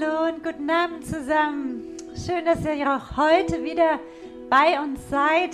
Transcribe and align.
Hallo 0.00 0.28
und 0.28 0.42
guten 0.42 0.70
Abend 0.70 1.04
zusammen. 1.04 1.96
Schön, 2.14 2.44
dass 2.44 2.64
ihr 2.64 2.96
auch 2.96 3.16
heute 3.16 3.62
wieder 3.62 3.98
bei 4.48 4.80
uns 4.80 5.00
seid 5.10 5.52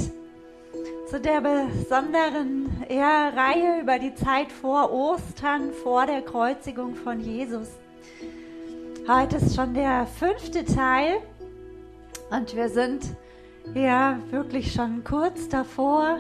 zu 1.08 1.20
der 1.20 1.40
besonderen 1.40 2.68
ja, 2.88 3.30
Reihe 3.30 3.80
über 3.80 3.98
die 3.98 4.14
Zeit 4.14 4.52
vor 4.52 4.92
Ostern, 4.92 5.72
vor 5.72 6.06
der 6.06 6.22
Kreuzigung 6.22 6.94
von 6.94 7.20
Jesus. 7.20 7.68
Heute 9.08 9.36
ist 9.36 9.56
schon 9.56 9.74
der 9.74 10.06
fünfte 10.06 10.64
Teil 10.64 11.16
und 12.30 12.54
wir 12.54 12.68
sind 12.68 13.04
ja 13.74 14.18
wirklich 14.30 14.72
schon 14.72 15.02
kurz 15.02 15.48
davor. 15.48 16.18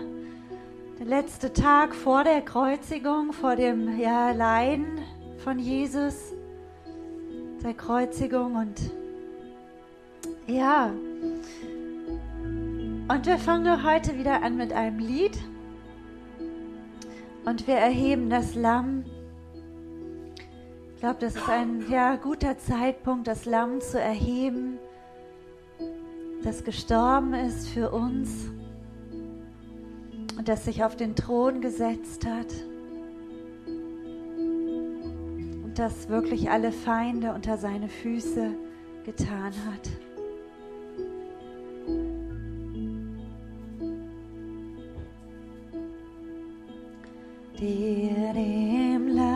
Der 0.98 1.06
letzte 1.06 1.52
Tag 1.52 1.94
vor 1.94 2.24
der 2.24 2.40
Kreuzigung, 2.40 3.32
vor 3.32 3.56
dem 3.56 3.98
ja, 4.00 4.30
Leiden 4.32 4.98
von 5.44 5.58
Jesus 5.58 6.35
der 7.66 7.74
Kreuzigung 7.74 8.54
und 8.54 8.92
ja. 10.46 10.92
Und 13.08 13.26
wir 13.26 13.38
fangen 13.38 13.84
heute 13.84 14.16
wieder 14.16 14.42
an 14.42 14.56
mit 14.56 14.72
einem 14.72 15.00
Lied 15.00 15.36
und 17.44 17.66
wir 17.66 17.74
erheben 17.74 18.30
das 18.30 18.54
Lamm. 18.54 19.04
Ich 20.94 21.00
glaube, 21.00 21.16
das 21.18 21.34
ist 21.34 21.48
ein 21.48 21.90
ja, 21.90 22.14
guter 22.14 22.56
Zeitpunkt, 22.56 23.26
das 23.26 23.44
Lamm 23.46 23.80
zu 23.80 24.00
erheben, 24.00 24.78
das 26.44 26.62
gestorben 26.62 27.34
ist 27.34 27.68
für 27.68 27.90
uns 27.90 28.48
und 30.38 30.48
das 30.48 30.64
sich 30.64 30.84
auf 30.84 30.94
den 30.94 31.16
Thron 31.16 31.60
gesetzt 31.60 32.26
hat 32.26 32.46
das 35.78 36.08
wirklich 36.08 36.50
alle 36.50 36.72
Feinde 36.72 37.32
unter 37.32 37.58
seine 37.58 37.88
Füße 37.88 38.54
getan 39.04 39.52
hat. 39.66 39.90
Dir 47.60 48.32
dem 48.34 49.08
Lamm 49.08 49.26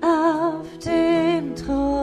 auf 0.00 0.78
dem 0.78 1.54
Thron 1.56 1.93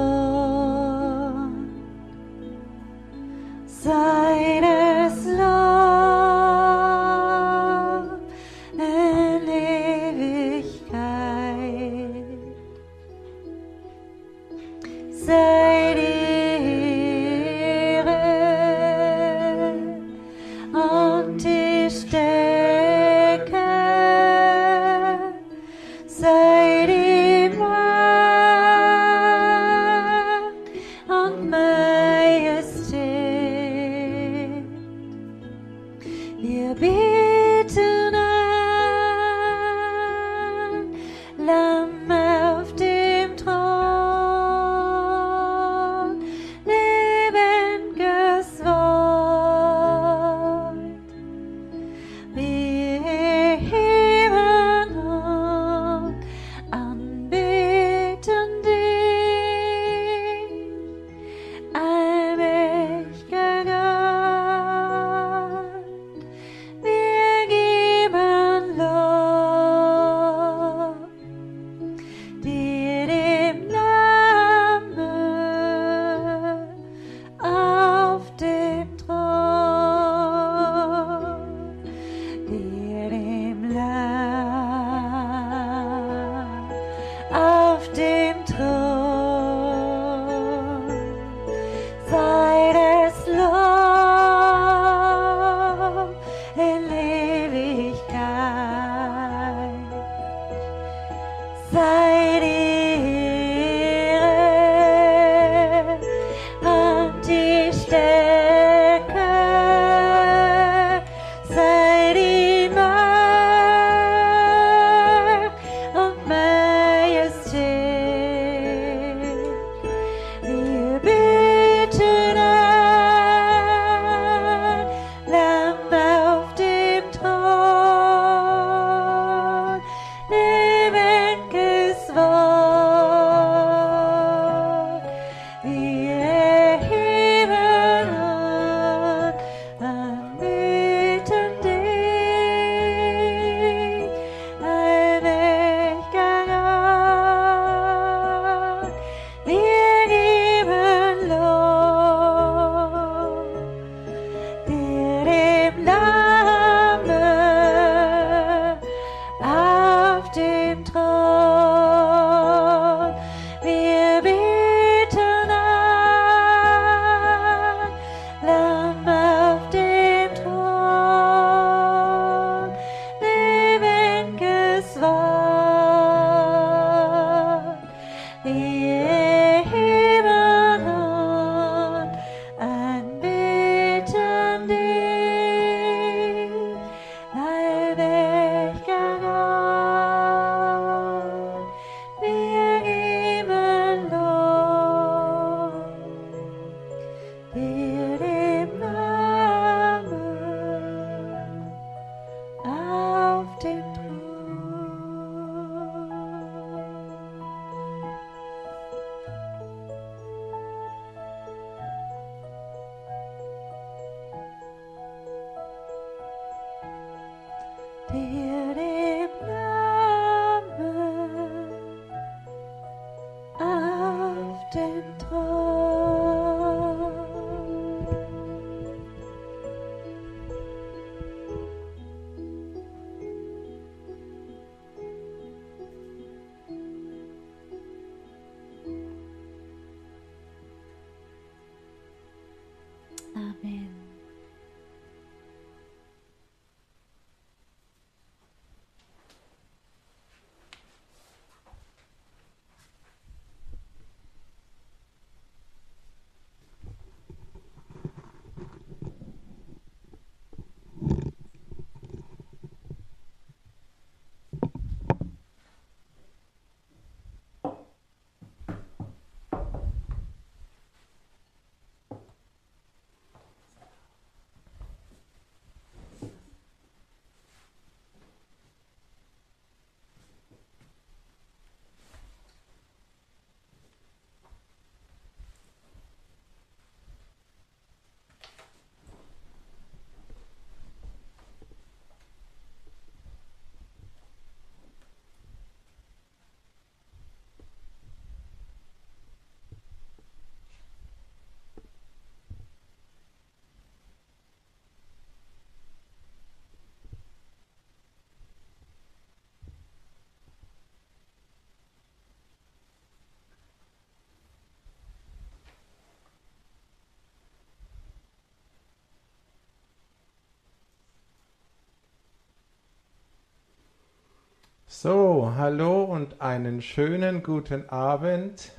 So, 325.04 325.52
hallo 325.58 326.04
und 326.04 326.42
einen 326.42 326.80
schönen 326.84 327.42
guten 327.42 327.90
Abend. 327.90 328.72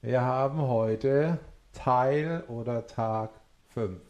Wir 0.00 0.22
haben 0.22 0.62
heute 0.62 1.38
Teil 1.74 2.42
oder 2.48 2.86
Tag 2.86 3.32
5. 3.74 4.00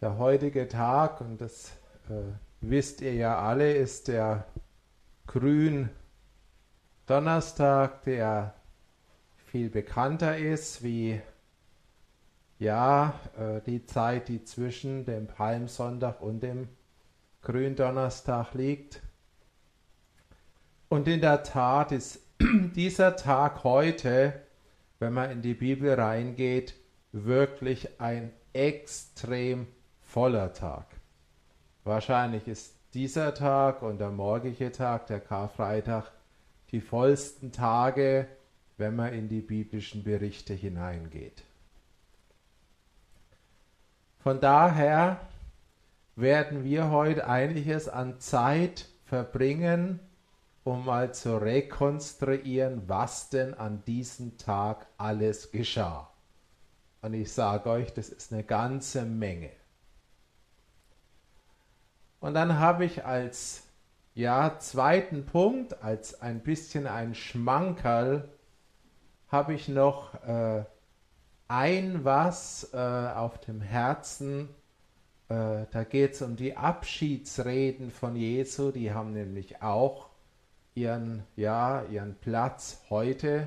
Der 0.00 0.16
heutige 0.16 0.66
Tag, 0.66 1.20
und 1.20 1.42
das 1.42 1.72
äh, 2.08 2.22
wisst 2.62 3.02
ihr 3.02 3.12
ja 3.12 3.38
alle, 3.38 3.74
ist 3.74 4.08
der 4.08 4.46
Grün 5.26 5.90
Donnerstag, 7.04 8.04
der 8.04 8.54
viel 9.36 9.68
bekannter 9.68 10.38
ist 10.38 10.82
wie 10.82 11.20
ja, 12.58 13.12
äh, 13.38 13.60
die 13.60 13.84
Zeit, 13.84 14.28
die 14.28 14.42
zwischen 14.42 15.04
dem 15.04 15.26
Palmsonntag 15.26 16.22
und 16.22 16.42
dem 16.42 16.66
Gründonnerstag 17.42 18.54
liegt. 18.54 19.02
Und 20.88 21.08
in 21.08 21.20
der 21.20 21.42
Tat 21.42 21.92
ist 21.92 22.20
dieser 22.40 23.16
Tag 23.16 23.64
heute, 23.64 24.40
wenn 24.98 25.12
man 25.12 25.30
in 25.30 25.42
die 25.42 25.54
Bibel 25.54 25.94
reingeht, 25.94 26.74
wirklich 27.12 28.00
ein 28.00 28.32
extrem 28.52 29.66
voller 30.02 30.52
Tag. 30.52 30.86
Wahrscheinlich 31.84 32.46
ist 32.46 32.74
dieser 32.94 33.34
Tag 33.34 33.82
und 33.82 33.98
der 33.98 34.10
morgige 34.10 34.72
Tag, 34.72 35.06
der 35.06 35.20
Karfreitag, 35.20 36.10
die 36.72 36.80
vollsten 36.80 37.52
Tage, 37.52 38.26
wenn 38.76 38.96
man 38.96 39.12
in 39.12 39.28
die 39.28 39.40
biblischen 39.40 40.02
Berichte 40.04 40.54
hineingeht. 40.54 41.44
Von 44.18 44.40
daher 44.40 45.20
werden 46.20 46.64
wir 46.64 46.90
heute 46.90 47.26
einiges 47.26 47.88
an 47.88 48.20
Zeit 48.20 48.86
verbringen, 49.04 50.00
um 50.64 50.84
mal 50.84 51.12
zu 51.14 51.36
rekonstruieren, 51.36 52.88
was 52.88 53.30
denn 53.30 53.54
an 53.54 53.82
diesem 53.84 54.36
Tag 54.38 54.86
alles 54.98 55.50
geschah. 55.50 56.10
Und 57.02 57.14
ich 57.14 57.32
sage 57.32 57.70
euch, 57.70 57.92
das 57.94 58.10
ist 58.10 58.32
eine 58.32 58.44
ganze 58.44 59.02
Menge. 59.02 59.50
Und 62.20 62.34
dann 62.34 62.58
habe 62.58 62.84
ich 62.84 63.04
als 63.04 63.64
ja, 64.14 64.58
zweiten 64.58 65.24
Punkt, 65.24 65.82
als 65.82 66.20
ein 66.20 66.40
bisschen 66.40 66.86
ein 66.86 67.14
Schmankerl, 67.14 68.28
habe 69.28 69.54
ich 69.54 69.68
noch 69.68 70.14
äh, 70.24 70.64
ein 71.48 72.04
was 72.04 72.70
äh, 72.74 72.76
auf 72.76 73.38
dem 73.38 73.60
Herzen, 73.60 74.48
äh, 75.30 75.66
da 75.70 75.84
geht 75.84 76.14
es 76.14 76.22
um 76.22 76.34
die 76.34 76.56
Abschiedsreden 76.56 77.92
von 77.92 78.16
Jesu, 78.16 78.72
die 78.72 78.92
haben 78.92 79.12
nämlich 79.12 79.62
auch 79.62 80.08
ihren, 80.74 81.22
ja, 81.36 81.84
ihren 81.84 82.16
Platz 82.16 82.82
heute. 82.90 83.46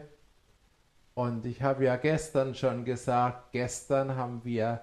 Und 1.13 1.45
ich 1.45 1.61
habe 1.61 1.83
ja 1.83 1.97
gestern 1.97 2.55
schon 2.55 2.85
gesagt, 2.85 3.51
gestern 3.51 4.15
haben 4.15 4.45
wir 4.45 4.81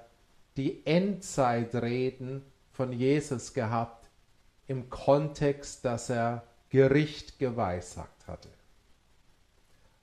die 0.58 0.84
Endzeitreden 0.86 2.42
von 2.70 2.92
Jesus 2.92 3.54
gehabt 3.54 4.10
im 4.66 4.90
Kontext, 4.90 5.84
dass 5.86 6.10
er 6.10 6.44
Gericht 6.68 7.38
geweissagt 7.38 8.28
hatte. 8.28 8.50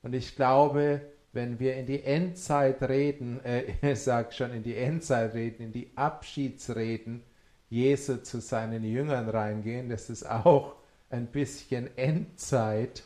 Und 0.02 0.14
ich 0.14 0.36
glaube, 0.36 1.02
wenn 1.38 1.60
wir 1.60 1.76
in 1.76 1.86
die 1.86 2.04
Endzeit 2.04 2.82
reden, 2.82 3.40
äh, 3.46 3.64
ich 3.82 4.02
sage 4.02 4.34
schon 4.34 4.52
in 4.52 4.64
die 4.64 4.76
Endzeit 4.76 5.36
reden, 5.36 5.68
in 5.68 5.72
die 5.72 5.92
Abschiedsreden 5.96 7.24
Jesu 7.70 8.18
zu 8.18 8.42
seinen 8.42 8.84
Jüngern 8.84 9.30
reingehen, 9.30 9.88
das 9.88 10.10
ist 10.10 10.28
auch 10.28 10.76
ein 11.10 11.28
bisschen 11.28 11.96
Endzeit, 11.96 13.04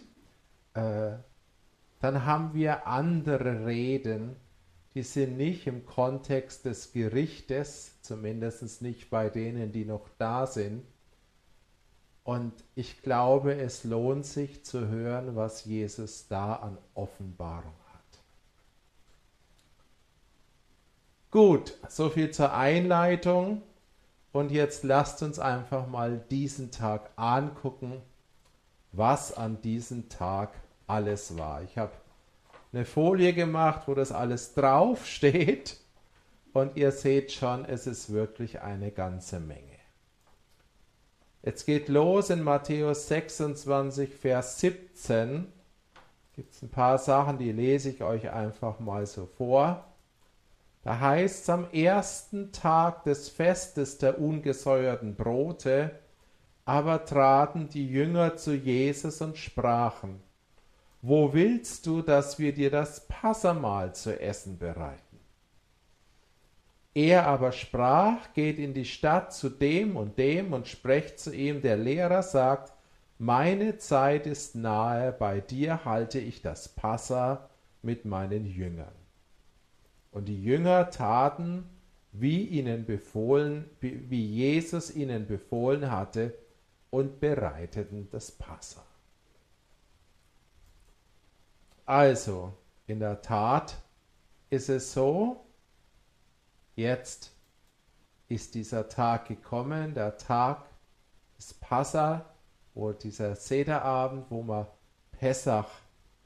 äh, 0.74 1.12
dann 2.00 2.26
haben 2.26 2.54
wir 2.54 2.88
andere 2.88 3.66
Reden, 3.66 4.38
die 4.96 5.04
sind 5.04 5.38
nicht 5.38 5.68
im 5.68 5.86
Kontext 5.86 6.66
des 6.66 6.94
Gerichtes, 6.94 8.02
zumindest 8.02 8.82
nicht 8.82 9.10
bei 9.10 9.30
denen, 9.30 9.72
die 9.72 9.86
noch 9.86 10.08
da 10.18 10.48
sind. 10.48 10.84
Und 12.24 12.54
ich 12.76 13.02
glaube, 13.02 13.56
es 13.56 13.84
lohnt 13.84 14.26
sich 14.26 14.64
zu 14.64 14.88
hören, 14.88 15.36
was 15.36 15.66
Jesus 15.66 16.28
da 16.28 16.56
an 16.56 16.78
Offenbarung 16.94 17.81
Gut, 21.32 21.78
so 21.88 22.10
viel 22.10 22.32
zur 22.32 22.54
Einleitung. 22.54 23.62
Und 24.34 24.52
jetzt 24.52 24.84
lasst 24.84 25.24
uns 25.24 25.40
einfach 25.40 25.88
mal 25.88 26.18
diesen 26.30 26.72
Tag 26.72 27.10
angucken, 27.16 28.02
was 28.92 29.36
an 29.36 29.62
diesem 29.62 30.10
Tag 30.10 30.54
alles 30.88 31.38
war. 31.38 31.64
Ich 31.64 31.78
habe 31.78 31.92
eine 32.74 32.84
Folie 32.84 33.34
gemacht, 33.34 33.88
wo 33.88 33.94
das 33.94 34.12
alles 34.12 34.54
drauf 34.54 35.08
steht. 35.08 35.78
Und 36.52 36.76
ihr 36.76 36.92
seht 36.92 37.32
schon, 37.32 37.64
es 37.64 37.88
ist 37.88 38.12
wirklich 38.12 38.62
eine 38.62 38.92
ganze 38.92 39.40
Menge. 39.40 39.80
Jetzt 41.44 41.66
geht 41.66 41.88
los 41.88 42.30
in 42.30 42.44
Matthäus 42.44 43.08
26, 43.08 44.14
Vers 44.14 44.60
17. 44.60 45.48
Gibt 46.34 46.54
es 46.54 46.62
ein 46.62 46.70
paar 46.70 46.98
Sachen, 46.98 47.38
die 47.38 47.54
lese 47.54 47.90
ich 47.90 48.04
euch 48.04 48.30
einfach 48.32 48.80
mal 48.80 49.06
so 49.06 49.26
vor. 49.26 49.91
Da 50.84 51.00
heißt 51.00 51.44
es 51.44 51.50
am 51.50 51.70
ersten 51.72 52.52
Tag 52.52 53.04
des 53.04 53.30
Festes 53.30 54.00
der 54.00 54.20
ungesäuerten 54.20 55.16
Brote, 55.16 55.92
aber 56.66 57.06
traten 57.06 57.70
die 57.70 57.88
Jünger 57.88 58.38
zu 58.38 58.56
Jesus 58.56 59.22
und 59.22 59.38
sprachen, 59.38 60.22
Wo 61.02 61.34
willst 61.34 61.86
du, 61.86 62.02
dass 62.02 62.40
wir 62.40 62.54
dir 62.54 62.72
das 62.72 63.08
Passamahl 63.08 63.94
zu 63.94 64.20
essen 64.20 64.58
bereiten? 64.58 65.20
Er 66.94 67.26
aber 67.26 67.52
sprach, 67.52 68.34
geht 68.34 68.60
in 68.60 68.74
die 68.74 68.86
Stadt 68.86 69.34
zu 69.34 69.50
dem 69.50 69.96
und 69.96 70.18
dem 70.18 70.52
und 70.52 70.68
sprecht 70.68 71.20
zu 71.20 71.34
ihm, 71.34 71.62
der 71.62 71.78
Lehrer 71.78 72.22
sagt, 72.22 72.74
meine 73.18 73.78
Zeit 73.78 74.28
ist 74.28 74.56
nahe, 74.56 75.12
bei 75.12 75.40
dir 75.42 75.86
halte 75.86 76.20
ich 76.20 76.42
das 76.42 76.70
Passa 76.70 77.50
mit 77.82 78.04
meinen 78.04 78.46
Jüngern. 78.46 79.01
Und 80.12 80.26
die 80.26 80.44
Jünger 80.44 80.90
taten, 80.90 81.70
wie 82.12 82.44
ihnen 82.44 82.86
befohlen, 82.86 83.70
wie 83.80 84.26
Jesus 84.26 84.94
ihnen 84.94 85.26
befohlen 85.26 85.90
hatte, 85.90 86.34
und 86.90 87.22
bereiteten 87.22 88.10
das 88.12 88.32
Passa. 88.32 88.84
Also, 91.86 92.54
in 92.86 93.00
der 93.00 93.22
Tat 93.22 93.78
ist 94.50 94.70
es 94.70 94.94
so, 94.94 95.46
jetzt 96.76 97.32
ist 98.28 98.56
dieser 98.56 98.90
Tag 98.90 99.28
gekommen, 99.28 99.94
der 99.94 100.18
Tag 100.18 100.66
des 101.38 101.54
Passa, 101.54 102.26
wo 102.74 102.92
dieser 102.92 103.36
Sederabend, 103.36 104.30
wo 104.30 104.44
man 104.44 104.68
Pessach 105.12 105.70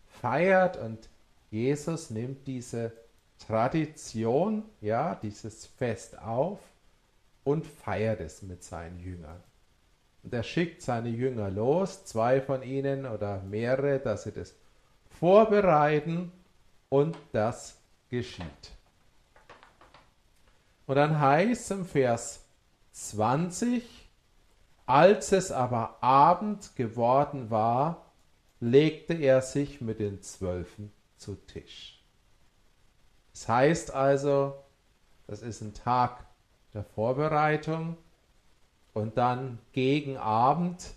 feiert 0.05 0.77
und 0.77 1.09
Jesus 1.51 2.09
nimmt 2.09 2.47
diese 2.47 2.91
Tradition, 3.39 4.63
ja, 4.81 5.15
dieses 5.15 5.65
Fest 5.65 6.17
auf 6.19 6.59
und 7.43 7.65
feiert 7.65 8.19
es 8.21 8.41
mit 8.41 8.63
seinen 8.63 8.99
Jüngern. 8.99 9.41
Und 10.23 10.33
er 10.33 10.43
schickt 10.43 10.81
seine 10.81 11.09
Jünger 11.09 11.51
los, 11.51 12.05
zwei 12.05 12.41
von 12.41 12.63
ihnen 12.63 13.05
oder 13.05 13.41
mehrere, 13.43 13.99
dass 13.99 14.23
sie 14.23 14.31
das 14.31 14.55
vorbereiten 15.19 16.31
und 16.89 17.15
das 17.31 17.77
geschieht. 18.09 18.71
Und 20.87 20.95
dann 20.95 21.19
heißt 21.19 21.71
im 21.71 21.85
Vers 21.85 22.43
20, 22.91 23.83
als 24.85 25.31
es 25.31 25.51
aber 25.51 26.01
Abend 26.01 26.75
geworden 26.75 27.49
war, 27.49 28.11
legte 28.59 29.13
er 29.13 29.41
sich 29.41 29.81
mit 29.81 29.99
den 29.99 30.21
Zwölfen 30.21 30.91
zu 31.17 31.35
Tisch. 31.35 31.94
Das 33.35 33.49
heißt 33.49 33.93
also, 33.93 34.55
das 35.27 35.41
ist 35.41 35.59
ein 35.59 35.73
Tag 35.73 36.25
der 36.73 36.85
Vorbereitung 36.85 37.97
und 38.93 39.17
dann 39.17 39.59
gegen 39.73 40.15
Abend, 40.15 40.93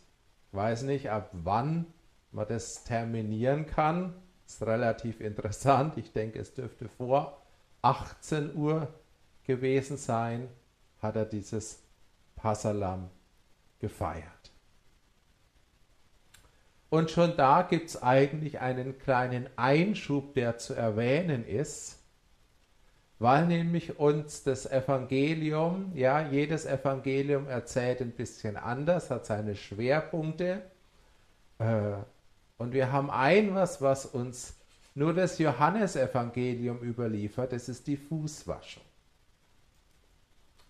ich 0.47 0.57
weiß 0.57 0.83
nicht, 0.83 1.11
ab 1.11 1.31
wann 1.33 1.87
man 2.31 2.47
das 2.47 2.85
terminieren 2.85 3.67
kann, 3.67 4.15
ist 4.47 4.63
relativ 4.63 5.21
interessant. 5.21 5.97
Ich 5.97 6.13
denke, 6.13 6.39
es 6.39 6.55
dürfte 6.55 6.89
vor 6.89 7.43
18 7.83 8.55
Uhr 8.55 8.87
gewesen 9.45 9.97
sein, 9.97 10.49
hat 11.03 11.17
er 11.17 11.25
dieses 11.25 11.83
Passalam 12.37 13.11
gefeiert. 13.81 14.53
Und 16.89 17.11
schon 17.11 17.37
da 17.37 17.63
gibt 17.63 17.89
es 17.89 18.01
eigentlich 18.01 18.61
einen 18.61 18.97
kleinen 19.01 19.49
Einschub, 19.57 20.35
der 20.35 20.57
zu 20.59 20.75
erwähnen 20.75 21.45
ist. 21.45 21.98
Weil 23.19 23.47
nämlich 23.47 23.99
uns 23.99 24.45
das 24.45 24.65
Evangelium, 24.71 25.93
ja, 25.95 26.29
jedes 26.29 26.67
Evangelium 26.67 27.49
erzählt 27.49 28.01
ein 28.01 28.13
bisschen 28.13 28.57
anders, 28.57 29.11
hat 29.11 29.27
seine 29.27 29.57
Schwerpunkte. 29.57 30.63
Äh, 31.59 31.95
und 32.59 32.73
wir 32.73 32.93
haben 32.93 33.11
ein 33.11 33.55
was, 33.55 33.83
was 33.83 34.07
uns 34.07 34.55
nur 34.95 35.15
das 35.15 35.39
Johannesevangelium 35.39 36.83
überliefert, 36.83 37.53
das 37.53 37.69
ist 37.69 37.87
die 37.87 37.97
Fußwaschung. 37.97 38.83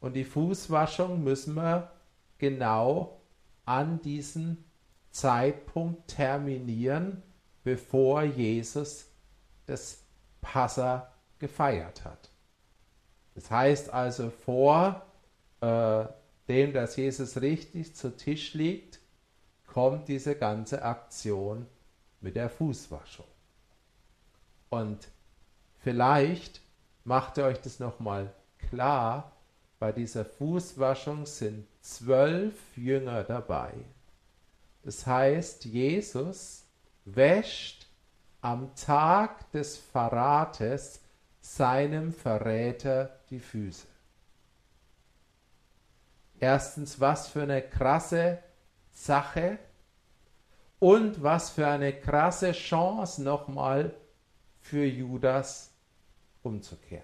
Und 0.00 0.14
die 0.14 0.24
Fußwaschung 0.24 1.22
müssen 1.22 1.54
wir 1.54 1.90
genau 2.38 3.20
an 3.64 4.00
diesem 4.00 4.64
Zeitpunkt 5.10 6.08
terminieren, 6.08 7.22
bevor 7.64 8.22
Jesus 8.22 9.10
das 9.66 10.02
Passa 10.40 11.12
gefeiert 11.38 12.04
hat. 12.04 12.30
Das 13.38 13.52
heißt 13.52 13.90
also 13.94 14.30
vor 14.30 15.06
äh, 15.60 16.06
dem, 16.48 16.72
dass 16.72 16.96
Jesus 16.96 17.40
richtig 17.40 17.94
zu 17.94 18.16
Tisch 18.16 18.54
liegt, 18.54 18.98
kommt 19.68 20.08
diese 20.08 20.34
ganze 20.34 20.82
Aktion 20.82 21.64
mit 22.20 22.34
der 22.34 22.50
Fußwaschung. 22.50 23.28
Und 24.70 25.06
vielleicht 25.78 26.62
macht 27.04 27.38
ihr 27.38 27.44
euch 27.44 27.60
das 27.60 27.78
nochmal 27.78 28.34
klar, 28.58 29.30
bei 29.78 29.92
dieser 29.92 30.24
Fußwaschung 30.24 31.24
sind 31.24 31.64
zwölf 31.80 32.56
Jünger 32.76 33.22
dabei. 33.22 33.72
Das 34.82 35.06
heißt, 35.06 35.64
Jesus 35.64 36.64
wäscht 37.04 37.86
am 38.40 38.74
Tag 38.74 39.48
des 39.52 39.76
Verrates 39.76 41.02
seinem 41.56 42.12
Verräter 42.12 43.18
die 43.30 43.40
Füße. 43.40 43.86
Erstens, 46.38 47.00
was 47.00 47.28
für 47.28 47.42
eine 47.42 47.62
krasse 47.62 48.38
Sache 48.92 49.58
und 50.78 51.22
was 51.22 51.50
für 51.50 51.66
eine 51.66 51.98
krasse 51.98 52.52
Chance 52.52 53.22
nochmal 53.22 53.94
für 54.60 54.84
Judas 54.84 55.72
umzukehren. 56.42 57.02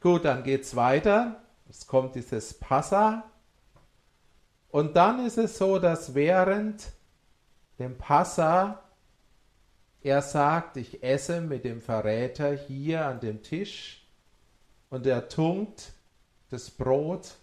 Gut, 0.00 0.24
dann 0.24 0.44
geht 0.44 0.62
es 0.62 0.76
weiter. 0.76 1.42
Es 1.68 1.86
kommt 1.86 2.14
dieses 2.14 2.54
Passa. 2.54 3.24
Und 4.70 4.96
dann 4.96 5.26
ist 5.26 5.36
es 5.36 5.58
so, 5.58 5.78
dass 5.78 6.14
während 6.14 6.92
dem 7.80 7.98
Passa 7.98 8.80
er 10.02 10.22
sagt, 10.22 10.76
ich 10.76 11.02
esse 11.02 11.40
mit 11.40 11.64
dem 11.64 11.80
Verräter 11.80 12.54
hier 12.54 13.04
an 13.04 13.20
dem 13.20 13.42
Tisch 13.42 14.06
und 14.88 15.06
er 15.06 15.28
tunkt 15.28 15.92
das 16.48 16.70
Brot 16.70 17.36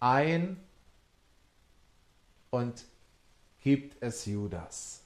ein 0.00 0.56
und 2.50 2.84
gibt 3.60 4.02
es 4.02 4.24
Judas. 4.24 5.02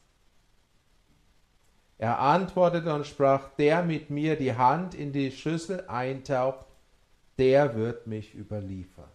Er 1.99 2.21
antwortete 2.21 2.95
und 2.95 3.07
sprach, 3.07 3.51
der 3.57 3.83
mit 3.83 4.11
mir 4.11 4.37
die 4.37 4.55
Hand 4.55 4.95
in 4.95 5.13
die 5.13 5.33
Schüssel 5.33 5.87
eintaucht, 5.89 6.67
der 7.39 7.75
wird 7.75 8.07
mich 8.07 8.35
überliefern. 8.35 9.12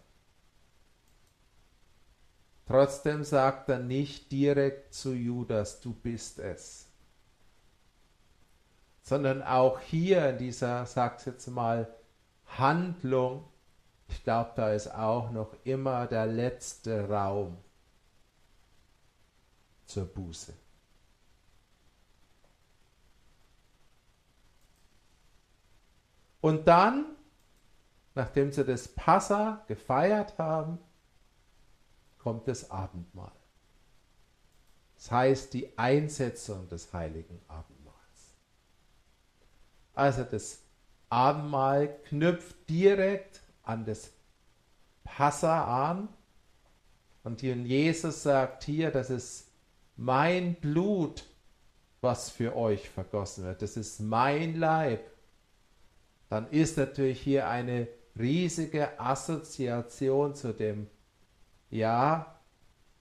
Trotzdem 2.68 3.24
sagt 3.24 3.70
er 3.70 3.78
nicht 3.78 4.30
direkt 4.30 4.92
zu 4.92 5.14
Judas, 5.14 5.80
du 5.80 5.94
bist 5.94 6.38
es, 6.38 6.86
sondern 9.00 9.42
auch 9.42 9.80
hier 9.80 10.28
in 10.28 10.36
dieser, 10.36 10.84
sag's 10.84 11.24
jetzt 11.24 11.46
mal, 11.46 11.88
Handlung, 12.44 13.48
ich 14.08 14.22
glaube, 14.22 14.52
da 14.54 14.70
ist 14.72 14.94
auch 14.94 15.30
noch 15.30 15.54
immer 15.64 16.06
der 16.06 16.26
letzte 16.26 17.08
Raum 17.08 17.56
zur 19.86 20.04
Buße. 20.04 20.52
Und 26.42 26.68
dann, 26.68 27.16
nachdem 28.14 28.52
sie 28.52 28.64
das 28.64 28.88
Passa 28.88 29.64
gefeiert 29.68 30.36
haben, 30.36 30.78
kommt 32.28 32.46
das 32.46 32.70
Abendmahl. 32.70 33.32
Das 34.96 35.10
heißt 35.10 35.54
die 35.54 35.78
Einsetzung 35.78 36.68
des 36.68 36.92
heiligen 36.92 37.40
Abendmahls. 37.48 38.34
Also 39.94 40.24
das 40.24 40.58
Abendmahl 41.08 41.88
knüpft 42.04 42.68
direkt 42.68 43.40
an 43.62 43.86
das 43.86 44.10
Passa 45.04 45.88
an. 45.90 46.10
Und 47.24 47.40
Jesus 47.40 48.24
sagt 48.24 48.64
hier, 48.64 48.90
das 48.90 49.08
ist 49.08 49.48
mein 49.96 50.54
Blut, 50.56 51.24
was 52.02 52.28
für 52.28 52.54
euch 52.54 52.90
vergossen 52.90 53.44
wird. 53.44 53.62
Das 53.62 53.78
ist 53.78 54.00
mein 54.00 54.54
Leib. 54.56 55.00
Dann 56.28 56.46
ist 56.50 56.76
natürlich 56.76 57.22
hier 57.22 57.48
eine 57.48 57.88
riesige 58.18 59.00
Assoziation 59.00 60.34
zu 60.34 60.52
dem, 60.52 60.90
ja, 61.70 62.38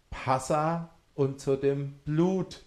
Passa 0.10 0.90
und 1.16 1.40
zu 1.40 1.56
dem 1.56 2.00
Blut 2.00 2.64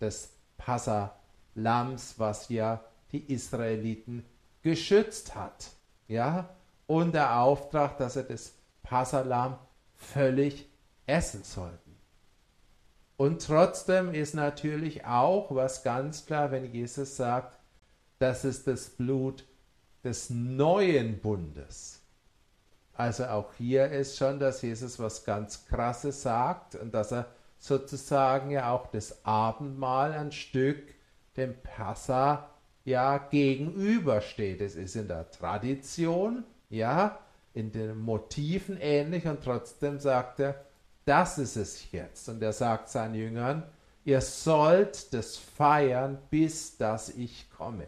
des 0.00 0.32
Passa-Lamms, 0.56 2.14
was 2.18 2.48
ja 2.48 2.84
die 3.12 3.32
Israeliten 3.32 4.24
geschützt 4.62 5.34
hat. 5.34 5.70
Ja, 6.08 6.48
und 6.86 7.12
der 7.12 7.40
Auftrag, 7.40 7.98
dass 7.98 8.16
er 8.16 8.22
das 8.24 8.54
Passalam 8.82 9.58
völlig 9.94 10.68
essen 11.06 11.42
sollten. 11.44 11.96
Und 13.16 13.44
trotzdem 13.44 14.14
ist 14.14 14.34
natürlich 14.34 15.04
auch 15.04 15.54
was 15.54 15.82
ganz 15.82 16.24
klar, 16.24 16.50
wenn 16.50 16.72
Jesus 16.72 17.16
sagt, 17.16 17.58
das 18.18 18.44
ist 18.44 18.66
das 18.66 18.90
Blut 18.90 19.44
des 20.04 20.30
neuen 20.30 21.20
Bundes. 21.20 21.97
Also 22.98 23.26
auch 23.26 23.52
hier 23.56 23.92
ist 23.92 24.16
schon, 24.16 24.40
dass 24.40 24.60
Jesus 24.60 24.98
was 24.98 25.24
ganz 25.24 25.64
Krasses 25.66 26.20
sagt 26.20 26.74
und 26.74 26.92
dass 26.92 27.12
er 27.12 27.26
sozusagen 27.60 28.50
ja 28.50 28.72
auch 28.72 28.88
das 28.88 29.24
Abendmahl 29.24 30.12
ein 30.12 30.32
Stück 30.32 30.82
dem 31.36 31.54
Passa 31.62 32.50
ja 32.84 33.18
gegenübersteht. 33.18 34.60
Es 34.60 34.74
ist 34.74 34.96
in 34.96 35.06
der 35.06 35.30
Tradition, 35.30 36.42
ja, 36.70 37.20
in 37.54 37.70
den 37.70 37.96
Motiven 37.98 38.76
ähnlich 38.80 39.28
und 39.28 39.44
trotzdem 39.44 40.00
sagt 40.00 40.40
er, 40.40 40.64
das 41.04 41.38
ist 41.38 41.54
es 41.54 41.92
jetzt. 41.92 42.28
Und 42.28 42.42
er 42.42 42.52
sagt 42.52 42.88
seinen 42.88 43.14
Jüngern, 43.14 43.62
ihr 44.04 44.20
sollt 44.20 45.14
das 45.14 45.36
feiern, 45.36 46.18
bis 46.30 46.76
dass 46.76 47.10
ich 47.10 47.48
komme. 47.56 47.86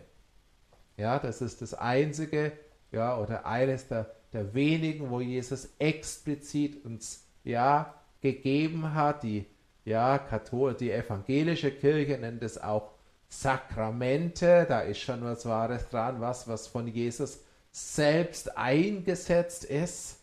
Ja, 0.96 1.18
das 1.18 1.42
ist 1.42 1.62
das 1.62 1.74
einzige, 1.74 2.52
ja, 2.92 3.18
oder 3.18 3.44
eines 3.44 3.88
der, 3.88 4.19
der 4.32 4.54
wenigen, 4.54 5.10
wo 5.10 5.20
Jesus 5.20 5.68
explizit 5.78 6.84
uns, 6.84 7.24
ja, 7.44 7.94
gegeben 8.20 8.94
hat. 8.94 9.22
Die, 9.22 9.46
ja, 9.84 10.18
Kathol 10.18 10.74
die 10.74 10.92
evangelische 10.92 11.70
Kirche 11.70 12.18
nennt 12.18 12.42
es 12.42 12.58
auch 12.58 12.92
Sakramente. 13.28 14.66
Da 14.68 14.80
ist 14.80 15.00
schon 15.00 15.24
was 15.24 15.46
Wahres 15.46 15.88
dran, 15.88 16.20
was, 16.20 16.46
was 16.48 16.66
von 16.66 16.86
Jesus 16.86 17.40
selbst 17.72 18.56
eingesetzt 18.56 19.64
ist 19.64 20.18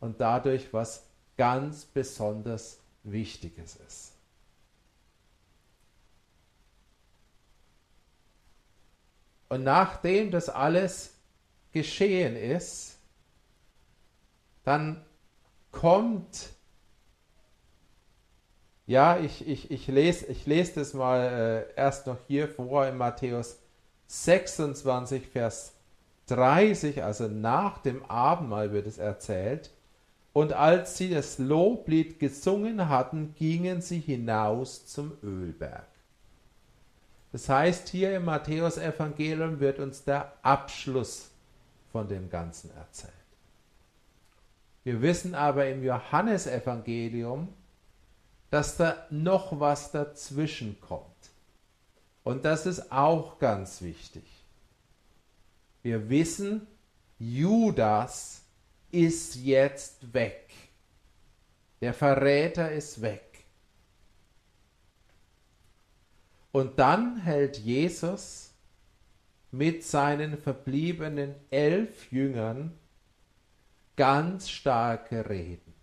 und 0.00 0.20
dadurch 0.20 0.72
was 0.72 1.04
ganz 1.36 1.84
besonders 1.84 2.80
Wichtiges 3.04 3.76
ist. 3.76 4.12
Und 9.48 9.64
nachdem 9.64 10.30
das 10.30 10.48
alles 10.48 11.14
geschehen 11.72 12.36
ist, 12.36 12.97
dann 14.68 15.02
kommt, 15.72 16.50
ja, 18.86 19.18
ich, 19.18 19.48
ich, 19.48 19.70
ich, 19.70 19.86
lese, 19.86 20.26
ich 20.26 20.44
lese 20.44 20.80
das 20.80 20.92
mal 20.92 21.66
äh, 21.74 21.74
erst 21.74 22.06
noch 22.06 22.18
hier 22.26 22.48
vor 22.48 22.86
in 22.86 22.98
Matthäus 22.98 23.60
26, 24.08 25.26
Vers 25.26 25.72
30, 26.26 27.02
also 27.02 27.28
nach 27.28 27.78
dem 27.78 28.04
Abendmahl 28.04 28.70
wird 28.70 28.86
es 28.86 28.98
erzählt. 28.98 29.70
Und 30.34 30.52
als 30.52 30.98
sie 30.98 31.08
das 31.08 31.38
Loblied 31.38 32.18
gesungen 32.18 32.90
hatten, 32.90 33.34
gingen 33.38 33.80
sie 33.80 34.00
hinaus 34.00 34.86
zum 34.86 35.12
Ölberg. 35.22 35.88
Das 37.32 37.48
heißt, 37.48 37.88
hier 37.88 38.14
im 38.14 38.26
Matthäusevangelium 38.26 39.60
wird 39.60 39.78
uns 39.78 40.04
der 40.04 40.30
Abschluss 40.42 41.30
von 41.90 42.06
dem 42.06 42.28
Ganzen 42.28 42.70
erzählt. 42.76 43.17
Wir 44.88 45.02
wissen 45.02 45.34
aber 45.34 45.68
im 45.68 45.84
Johannesevangelium, 45.84 47.52
dass 48.48 48.78
da 48.78 49.06
noch 49.10 49.60
was 49.60 49.92
dazwischen 49.92 50.80
kommt. 50.80 51.04
Und 52.24 52.46
das 52.46 52.64
ist 52.64 52.90
auch 52.90 53.38
ganz 53.38 53.82
wichtig. 53.82 54.24
Wir 55.82 56.08
wissen, 56.08 56.66
Judas 57.18 58.40
ist 58.90 59.36
jetzt 59.36 60.14
weg. 60.14 60.54
Der 61.82 61.92
Verräter 61.92 62.72
ist 62.72 63.02
weg. 63.02 63.44
Und 66.50 66.78
dann 66.78 67.18
hält 67.18 67.58
Jesus 67.58 68.54
mit 69.50 69.84
seinen 69.84 70.38
verbliebenen 70.38 71.34
elf 71.50 72.10
Jüngern 72.10 72.72
ganz 73.98 74.48
starke 74.48 75.28
Reden. 75.28 75.74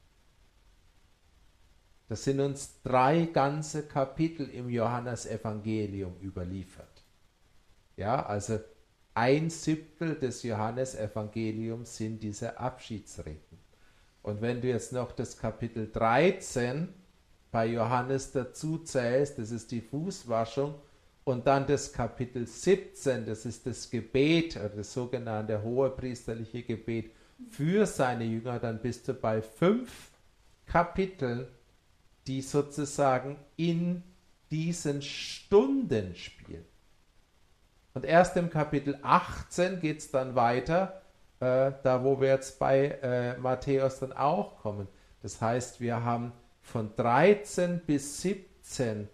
Das 2.08 2.24
sind 2.24 2.40
uns 2.40 2.82
drei 2.82 3.26
ganze 3.26 3.84
Kapitel 3.84 4.50
im 4.50 4.70
Johannesevangelium 4.70 6.16
überliefert. 6.22 7.04
Ja, 7.98 8.26
also 8.26 8.60
ein 9.14 9.50
Siebtel 9.50 10.16
des 10.16 10.44
Johannesevangeliums 10.44 11.98
sind 11.98 12.24
diese 12.24 12.58
Abschiedsreden. 12.58 13.60
Und 14.22 14.42
wenn 14.42 14.62
du 14.62 14.70
jetzt 14.70 14.94
noch 14.94 15.12
das 15.12 15.38
Kapitel 15.38 15.92
13 15.92 16.88
bei 17.52 17.66
Johannes 17.68 18.32
dazu 18.32 18.78
zählst, 18.78 19.40
das 19.40 19.52
ist 19.52 19.72
die 19.72 19.82
Fußwaschung, 19.82 20.76
und 21.26 21.48
dann 21.48 21.66
das 21.66 21.92
Kapitel 21.92 22.48
17, 22.48 23.26
das 23.26 23.46
ist 23.46 23.66
das 23.66 23.90
Gebet, 23.90 24.56
oder 24.56 24.70
das 24.70 24.94
sogenannte 24.94 25.62
hohepriesterliche 25.62 26.64
Gebet 26.64 27.15
für 27.50 27.86
seine 27.86 28.24
Jünger, 28.24 28.60
dann 28.60 28.80
bist 28.80 29.08
du 29.08 29.14
bei 29.14 29.42
fünf 29.42 30.12
Kapiteln, 30.66 31.48
die 32.28 32.42
sozusagen 32.42 33.38
in 33.56 34.04
diesen 34.52 35.02
Stunden 35.02 36.16
spielen. 36.16 36.66
Und 37.94 38.06
erst 38.06 38.36
im 38.36 38.50
Kapitel 38.50 39.00
18 39.02 39.80
geht 39.80 40.00
es 40.00 40.12
dann 40.12 40.36
weiter, 40.36 41.02
äh, 41.40 41.72
da 41.84 42.04
wo 42.04 42.20
wir 42.20 42.30
jetzt 42.30 42.60
bei 42.60 43.00
äh, 43.02 43.38
Matthäus 43.38 44.00
dann 44.00 44.14
auch 44.14 44.58
kommen. 44.58 44.88
Das 45.22 45.42
heißt, 45.42 45.80
wir 45.80 46.04
haben 46.04 46.34
von 46.62 46.96
13 46.96 47.82
bis 47.86 48.22
17 48.22 49.08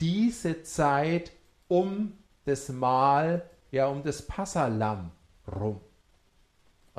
diese 0.00 0.62
Zeit 0.62 1.32
um 1.68 2.18
das 2.44 2.68
Mahl, 2.68 3.48
ja 3.70 3.86
um 3.86 4.02
das 4.02 4.22
Passalam 4.22 5.12
rum. 5.46 5.80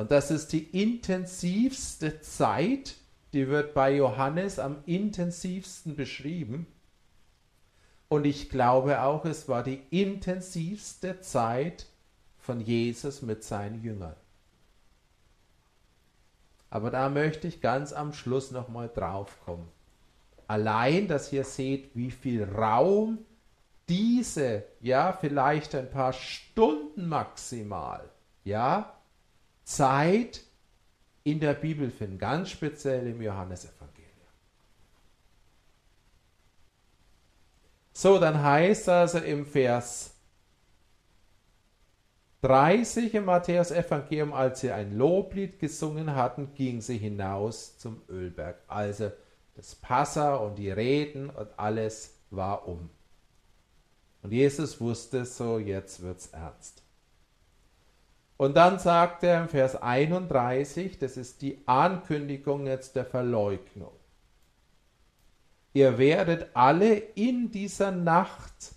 Und 0.01 0.11
das 0.11 0.31
ist 0.31 0.51
die 0.51 0.63
intensivste 0.63 2.21
Zeit, 2.21 2.95
die 3.33 3.47
wird 3.47 3.73
bei 3.73 3.95
Johannes 3.95 4.59
am 4.59 4.77
intensivsten 4.85 5.95
beschrieben. 5.95 6.67
Und 8.09 8.25
ich 8.25 8.49
glaube 8.49 9.01
auch, 9.01 9.23
es 9.25 9.47
war 9.47 9.63
die 9.63 9.81
intensivste 9.89 11.21
Zeit 11.21 11.85
von 12.39 12.59
Jesus 12.59 13.21
mit 13.21 13.43
seinen 13.43 13.81
Jüngern. 13.83 14.15
Aber 16.69 16.91
da 16.91 17.09
möchte 17.09 17.47
ich 17.47 17.61
ganz 17.61 17.93
am 17.93 18.13
Schluss 18.13 18.51
nochmal 18.51 18.89
drauf 18.93 19.39
kommen 19.45 19.69
allein, 20.51 21.07
dass 21.07 21.31
ihr 21.31 21.45
seht, 21.45 21.95
wie 21.95 22.11
viel 22.11 22.43
Raum 22.43 23.19
diese, 23.87 24.65
ja, 24.81 25.13
vielleicht 25.13 25.73
ein 25.75 25.89
paar 25.89 26.11
Stunden 26.11 27.07
maximal, 27.07 28.09
ja, 28.43 28.93
Zeit 29.75 30.41
in 31.23 31.39
der 31.39 31.53
Bibel 31.53 31.91
finden, 31.91 32.17
ganz 32.17 32.49
speziell 32.49 33.07
im 33.07 33.21
Johannesevangelium. 33.21 34.11
So, 37.93 38.19
dann 38.19 38.41
heißt 38.41 38.89
also 38.89 39.19
im 39.19 39.45
Vers 39.45 40.15
30 42.41 43.13
im 43.13 43.25
Matthäus 43.25 43.69
Evangelium, 43.69 44.33
als 44.33 44.61
sie 44.61 44.71
ein 44.71 44.97
Loblied 44.97 45.59
gesungen 45.59 46.15
hatten, 46.15 46.55
gingen 46.55 46.81
sie 46.81 46.97
hinaus 46.97 47.77
zum 47.77 48.01
Ölberg. 48.09 48.57
Also 48.67 49.11
das 49.55 49.75
Passa 49.75 50.35
und 50.37 50.55
die 50.55 50.71
Reden 50.71 51.29
und 51.29 51.47
alles 51.59 52.15
war 52.31 52.67
um. 52.67 52.89
Und 54.23 54.31
Jesus 54.31 54.81
wusste 54.81 55.25
so, 55.25 55.59
jetzt 55.59 56.01
wird's 56.01 56.27
ernst. 56.27 56.80
Und 58.41 58.57
dann 58.57 58.79
sagt 58.79 59.21
er 59.21 59.43
im 59.43 59.49
Vers 59.49 59.75
31, 59.75 60.97
das 60.97 61.15
ist 61.15 61.43
die 61.43 61.61
Ankündigung 61.67 62.65
jetzt 62.65 62.95
der 62.95 63.05
Verleugnung. 63.05 63.91
Ihr 65.73 65.99
werdet 65.99 66.47
alle 66.55 66.95
in 66.95 67.51
dieser 67.51 67.91
Nacht 67.91 68.73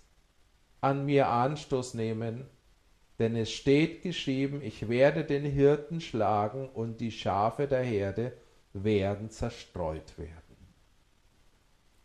an 0.82 1.06
mir 1.06 1.28
Anstoß 1.28 1.94
nehmen, 1.94 2.44
denn 3.18 3.36
es 3.36 3.50
steht 3.52 4.02
geschrieben, 4.02 4.60
ich 4.60 4.90
werde 4.90 5.24
den 5.24 5.46
Hirten 5.46 6.02
schlagen 6.02 6.68
und 6.68 7.00
die 7.00 7.10
Schafe 7.10 7.66
der 7.66 7.84
Herde 7.84 8.34
werden 8.74 9.30
zerstreut 9.30 10.18
werden. 10.18 10.58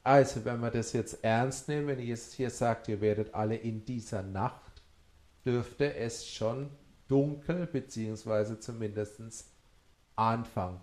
Also, 0.04 0.46
wenn 0.46 0.62
wir 0.62 0.72
das 0.72 0.94
jetzt 0.94 1.26
ernst 1.26 1.68
nehmen, 1.68 1.88
wenn 1.88 2.00
Jesus 2.00 2.32
hier 2.32 2.52
sagt, 2.52 2.88
ihr 2.88 3.02
werdet 3.02 3.34
alle 3.34 3.58
in 3.58 3.84
dieser 3.84 4.24
Nacht, 4.24 4.82
dürfte 5.44 5.94
es 5.96 6.26
schon 6.26 6.70
dunkel, 7.10 7.68
beziehungsweise 7.68 8.60
zumindest 8.60 9.52
Anfang 10.16 10.80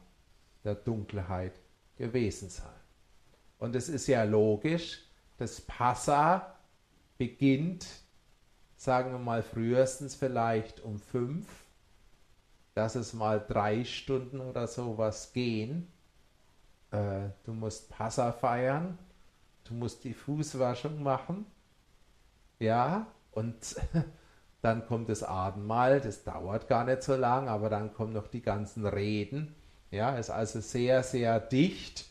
der 0.65 0.75
Dunkelheit 0.75 1.55
gewesen 1.97 2.51
sein. 2.51 2.69
Und 3.59 3.75
es 3.75 3.89
ist 3.89 4.07
ja 4.07 4.25
logisch, 4.25 5.03
das 5.39 5.63
Passa 5.63 6.59
beginnt, 7.17 7.87
sagen 8.77 9.13
wir 9.13 9.19
mal 9.19 9.43
frühestens 9.43 10.15
vielleicht 10.15 10.81
um 10.81 10.99
fünf, 10.99 11.47
dass 12.75 12.95
es 12.95 13.15
mal 13.15 13.41
drei 13.41 13.85
Stunden 13.85 14.41
oder 14.41 14.67
sowas 14.67 15.33
gehen. 15.33 15.91
Äh, 16.91 17.31
du 17.45 17.55
musst 17.55 17.89
Passa 17.89 18.33
feiern 18.33 18.99
du 19.69 19.75
musst 19.75 20.05
die 20.05 20.15
Fußwaschung 20.15 21.03
machen, 21.03 21.47
ja, 22.59 23.07
und 23.33 23.55
dann 24.63 24.87
kommt 24.87 25.09
das 25.09 25.23
Abendmahl, 25.23 26.01
das 26.01 26.25
dauert 26.25 26.69
gar 26.69 26.85
nicht 26.85 27.03
so 27.03 27.15
lang, 27.15 27.49
aber 27.49 27.69
dann 27.69 27.93
kommen 27.93 28.13
noch 28.13 28.27
die 28.27 28.43
ganzen 28.43 28.87
Reden, 28.87 29.55
ja, 29.91 30.17
ist 30.17 30.31
also 30.31 30.61
sehr, 30.61 31.03
sehr 31.03 31.39
dicht. 31.41 32.07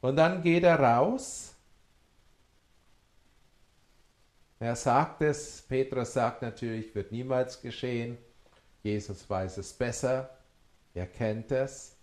Und 0.00 0.16
dann 0.16 0.42
geht 0.42 0.64
er 0.64 0.80
raus. 0.80 1.54
Er 4.58 4.76
sagt 4.76 5.22
es, 5.22 5.62
Petrus 5.62 6.12
sagt 6.12 6.42
natürlich, 6.42 6.94
wird 6.94 7.12
niemals 7.12 7.60
geschehen. 7.60 8.18
Jesus 8.82 9.28
weiß 9.28 9.58
es 9.58 9.72
besser, 9.72 10.30
er 10.94 11.06
kennt 11.06 11.50
es. 11.52 11.96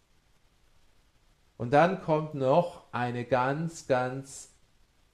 Und 1.57 1.71
dann 1.71 2.01
kommt 2.01 2.35
noch 2.35 2.91
eine 2.93 3.25
ganz, 3.25 3.87
ganz 3.87 4.53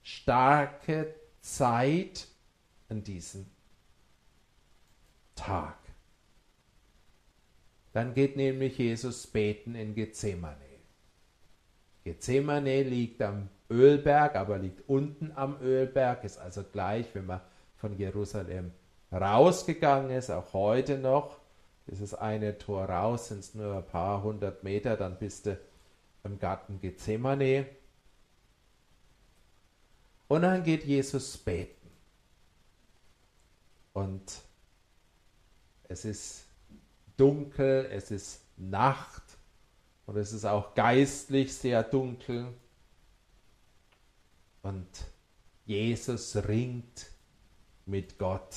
starke 0.03 1.15
Zeit 1.41 2.27
an 2.89 3.03
diesem 3.03 3.45
Tag. 5.35 5.77
Dann 7.93 8.13
geht 8.13 8.35
nämlich 8.35 8.77
Jesus 8.77 9.27
beten 9.27 9.75
in 9.75 9.93
Gethsemane. 9.93 10.57
Gethsemane 12.03 12.83
liegt 12.83 13.21
am 13.21 13.49
Ölberg, 13.69 14.35
aber 14.35 14.57
liegt 14.57 14.87
unten 14.89 15.31
am 15.35 15.61
Ölberg, 15.61 16.23
ist 16.23 16.37
also 16.37 16.63
gleich, 16.63 17.05
wenn 17.13 17.27
man 17.27 17.41
von 17.77 17.97
Jerusalem 17.97 18.71
rausgegangen 19.11 20.11
ist, 20.11 20.29
auch 20.29 20.53
heute 20.53 20.97
noch. 20.97 21.39
Dieses 21.87 22.13
eine 22.13 22.57
Tor 22.57 22.85
raus, 22.85 23.27
sind 23.27 23.39
es 23.39 23.53
nur 23.53 23.77
ein 23.77 23.85
paar 23.85 24.23
hundert 24.23 24.63
Meter, 24.63 24.95
dann 24.95 25.17
bist 25.17 25.45
du 25.45 25.59
im 26.23 26.39
Garten 26.39 26.79
Gethsemane. 26.79 27.67
Und 30.27 30.41
dann 30.41 30.63
geht 30.63 30.85
Jesus 30.85 31.37
beten. 31.37 31.91
Und 33.93 34.41
es 35.93 36.05
ist 36.05 36.45
dunkel, 37.17 37.87
es 37.91 38.09
ist 38.09 38.41
Nacht 38.57 39.21
und 40.07 40.17
es 40.17 40.33
ist 40.33 40.43
auch 40.43 40.73
geistlich 40.73 41.53
sehr 41.53 41.83
dunkel. 41.83 42.47
Und 44.63 44.87
Jesus 45.65 46.35
ringt 46.47 47.11
mit 47.85 48.17
Gott. 48.17 48.55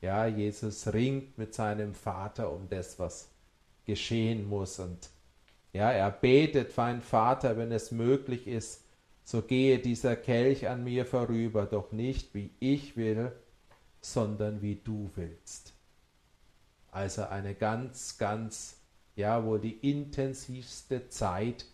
Ja, 0.00 0.26
Jesus 0.26 0.92
ringt 0.92 1.36
mit 1.36 1.52
seinem 1.52 1.94
Vater 1.94 2.52
um 2.52 2.68
das, 2.68 2.98
was 3.00 3.28
geschehen 3.84 4.48
muss. 4.48 4.78
Und 4.78 5.10
ja, 5.72 5.90
er 5.90 6.12
betet, 6.12 6.76
mein 6.76 7.02
Vater, 7.02 7.56
wenn 7.56 7.72
es 7.72 7.90
möglich 7.90 8.46
ist, 8.46 8.84
so 9.24 9.42
gehe 9.42 9.80
dieser 9.80 10.14
Kelch 10.14 10.68
an 10.68 10.84
mir 10.84 11.06
vorüber, 11.06 11.66
doch 11.66 11.90
nicht 11.90 12.34
wie 12.34 12.50
ich 12.60 12.96
will, 12.96 13.32
sondern 14.00 14.62
wie 14.62 14.76
du 14.76 15.10
willst. 15.16 15.73
Also 16.94 17.24
eine 17.24 17.56
ganz, 17.56 18.18
ganz, 18.18 18.76
ja, 19.16 19.44
wohl 19.44 19.58
die 19.58 19.90
intensivste 19.90 21.08
Zeit 21.08 21.66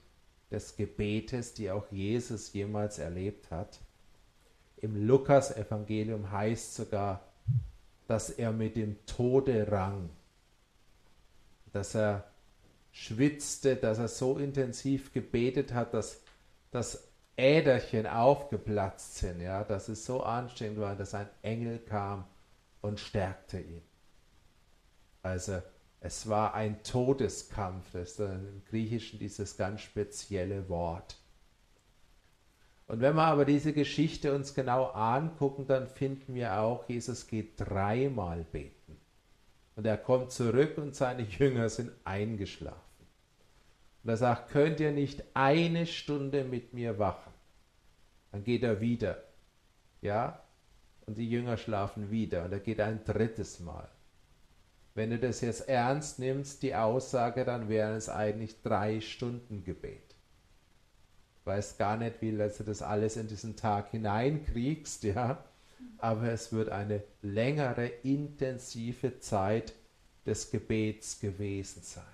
des 0.51 0.77
Gebetes, 0.77 1.53
die 1.53 1.71
auch 1.71 1.85
Jesus 1.93 2.55
jemals 2.55 2.99
erlebt 2.99 3.51
hat. 3.51 3.81
Im 4.79 5.07
Lukas-Evangelium 5.07 6.31
heißt 6.31 6.75
sogar, 6.75 7.21
dass 8.09 8.31
er 8.31 8.51
mit 8.53 8.77
dem 8.77 9.05
Tode 9.05 9.71
rang, 9.71 10.09
dass 11.75 11.95
er 11.95 12.25
schwitzte, 12.91 13.77
dass 13.77 13.99
er 13.99 14.09
so 14.09 14.39
intensiv 14.39 15.13
gebetet 15.13 15.75
hat, 15.75 15.93
dass 15.93 16.23
das 16.71 17.09
Äderchen 17.37 18.07
aufgeplatzt 18.07 19.17
sind, 19.17 19.43
ja, 19.43 19.65
dass 19.65 19.89
es 19.91 20.07
so 20.07 20.23
anstrengend 20.23 20.81
war, 20.81 20.97
dass 20.97 21.13
ein 21.13 21.29
Engel 21.43 21.79
kam 21.79 22.25
und 22.81 22.99
stärkte 22.99 23.61
ihn. 23.61 23.83
Also 25.23 25.63
es 26.01 26.29
war 26.29 26.55
ein 26.55 26.83
Todeskampf, 26.83 27.93
das 27.93 28.13
ist 28.13 28.21
im 28.21 28.63
Griechischen 28.69 29.19
dieses 29.19 29.57
ganz 29.57 29.83
spezielle 29.83 30.69
Wort. 30.69 31.17
Und 32.87 33.01
wenn 33.01 33.15
wir 33.15 33.23
aber 33.23 33.45
diese 33.45 33.73
Geschichte 33.73 34.35
uns 34.35 34.55
genau 34.55 34.87
angucken, 34.87 35.67
dann 35.67 35.87
finden 35.87 36.35
wir 36.35 36.59
auch, 36.59 36.89
Jesus 36.89 37.29
geht 37.29 37.53
dreimal 37.61 38.45
beten. 38.51 38.97
Und 39.77 39.87
er 39.87 39.97
kommt 39.97 40.33
zurück 40.33 40.77
und 40.77 40.97
seine 40.97 41.23
Jünger 41.23 41.69
sind 41.69 41.93
eingeschlafen. 42.05 42.81
Und 44.03 44.11
er 44.11 44.17
sagt, 44.17 44.51
könnt 44.51 44.81
ihr 44.81 44.91
nicht 44.91 45.23
eine 45.35 45.87
Stunde 45.87 46.45
mit 46.45 46.73
mir 46.73 46.99
wachen? 46.99 47.33
Dann 48.33 48.43
geht 48.43 48.63
er 48.63 48.81
wieder. 48.81 49.23
Ja? 50.01 50.43
Und 51.07 51.17
die 51.19 51.29
Jünger 51.29 51.59
schlafen 51.59 52.11
wieder. 52.11 52.45
Und 52.47 52.53
er 52.53 52.61
geht 52.61 52.81
ein 52.81 53.05
drittes 53.05 53.61
Mal. 53.61 53.89
Wenn 55.01 55.09
du 55.09 55.19
das 55.19 55.41
jetzt 55.41 55.67
ernst 55.67 56.19
nimmst, 56.19 56.63
die 56.63 56.75
Aussage, 56.75 57.47
dann 57.47 57.71
wären 57.71 57.95
es 57.95 58.11
eigentlich 58.11 58.61
drei 58.61 59.01
Stunden 59.01 59.65
Gebet. 59.65 60.15
Ich 61.39 61.47
weiß 61.47 61.79
gar 61.79 61.97
nicht, 61.97 62.21
wie 62.21 62.33
du 62.33 62.37
das 62.37 62.83
alles 62.83 63.17
in 63.17 63.27
diesen 63.27 63.57
Tag 63.57 63.93
hineinkriegst, 63.93 65.05
ja. 65.05 65.43
Aber 65.97 66.31
es 66.31 66.53
wird 66.53 66.69
eine 66.69 67.03
längere, 67.23 67.87
intensive 67.87 69.21
Zeit 69.21 69.73
des 70.27 70.51
Gebets 70.51 71.19
gewesen 71.19 71.83
sein. 71.83 72.05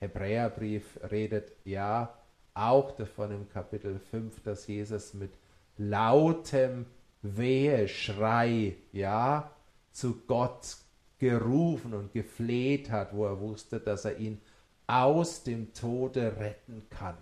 Hebräerbrief 0.00 1.00
redet 1.10 1.52
ja 1.64 2.14
auch 2.52 2.90
davon 2.90 3.30
im 3.30 3.48
Kapitel 3.48 3.98
5, 3.98 4.42
dass 4.42 4.66
Jesus 4.66 5.14
mit 5.14 5.32
lautem 5.78 6.84
Weheschrei, 7.22 8.76
ja, 8.92 9.50
zu 9.92 10.20
Gott 10.26 10.76
gerufen 11.18 11.94
und 11.94 12.12
gefleht 12.12 12.90
hat, 12.90 13.14
wo 13.14 13.26
er 13.26 13.40
wusste, 13.40 13.80
dass 13.80 14.04
er 14.04 14.18
ihn 14.18 14.40
aus 14.86 15.42
dem 15.42 15.74
Tode 15.74 16.36
retten 16.38 16.86
kann. 16.90 17.16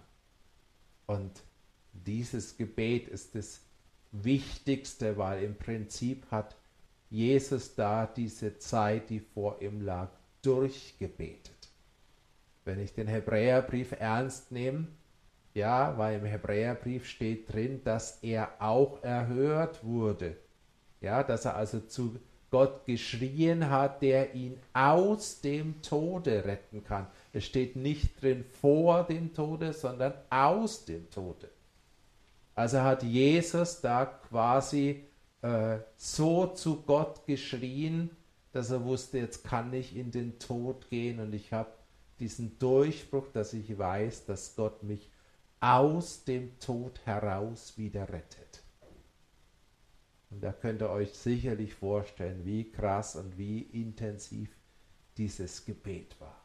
Und 1.06 1.42
dieses 1.92 2.56
Gebet 2.56 3.08
ist 3.08 3.34
das 3.34 3.60
Wichtigste, 4.12 5.16
weil 5.16 5.42
im 5.42 5.56
Prinzip 5.56 6.30
hat 6.30 6.56
Jesus 7.10 7.74
da 7.74 8.06
diese 8.06 8.58
Zeit, 8.58 9.10
die 9.10 9.20
vor 9.20 9.60
ihm 9.62 9.80
lag, 9.80 10.10
durchgebetet. 10.42 11.52
Wenn 12.64 12.80
ich 12.80 12.94
den 12.94 13.06
Hebräerbrief 13.06 13.92
ernst 13.92 14.52
nehme, 14.52 14.88
ja, 15.54 15.96
weil 15.96 16.18
im 16.18 16.26
Hebräerbrief 16.26 17.06
steht 17.06 17.52
drin, 17.52 17.82
dass 17.84 18.18
er 18.22 18.60
auch 18.60 19.02
erhört 19.02 19.84
wurde. 19.84 20.36
Ja, 21.00 21.22
dass 21.22 21.44
er 21.44 21.56
also 21.56 21.80
zu 21.80 22.18
Gott 22.56 22.86
geschrien 22.86 23.68
hat, 23.68 24.00
der 24.00 24.34
ihn 24.34 24.58
aus 24.72 25.42
dem 25.42 25.82
Tode 25.82 26.46
retten 26.46 26.82
kann. 26.82 27.06
Es 27.34 27.44
steht 27.44 27.76
nicht 27.76 28.22
drin 28.22 28.46
vor 28.62 29.04
dem 29.04 29.34
Tode, 29.34 29.74
sondern 29.74 30.14
aus 30.30 30.86
dem 30.86 31.10
Tode. 31.10 31.50
Also 32.54 32.80
hat 32.80 33.02
Jesus 33.02 33.82
da 33.82 34.06
quasi 34.06 35.04
äh, 35.42 35.80
so 35.98 36.46
zu 36.46 36.80
Gott 36.80 37.26
geschrien, 37.26 38.08
dass 38.52 38.70
er 38.70 38.82
wusste, 38.82 39.18
jetzt 39.18 39.44
kann 39.44 39.74
ich 39.74 39.94
in 39.94 40.10
den 40.10 40.38
Tod 40.38 40.88
gehen 40.88 41.20
und 41.20 41.34
ich 41.34 41.52
habe 41.52 41.68
diesen 42.18 42.58
Durchbruch, 42.58 43.26
dass 43.34 43.52
ich 43.52 43.76
weiß, 43.76 44.24
dass 44.24 44.56
Gott 44.56 44.82
mich 44.82 45.10
aus 45.60 46.24
dem 46.24 46.58
Tod 46.58 47.00
heraus 47.04 47.74
wieder 47.76 48.08
rettet. 48.08 48.45
Und 50.30 50.42
da 50.42 50.52
könnt 50.52 50.82
ihr 50.82 50.90
euch 50.90 51.12
sicherlich 51.14 51.74
vorstellen, 51.74 52.44
wie 52.44 52.70
krass 52.70 53.16
und 53.16 53.38
wie 53.38 53.60
intensiv 53.60 54.50
dieses 55.16 55.64
Gebet 55.64 56.20
war. 56.20 56.42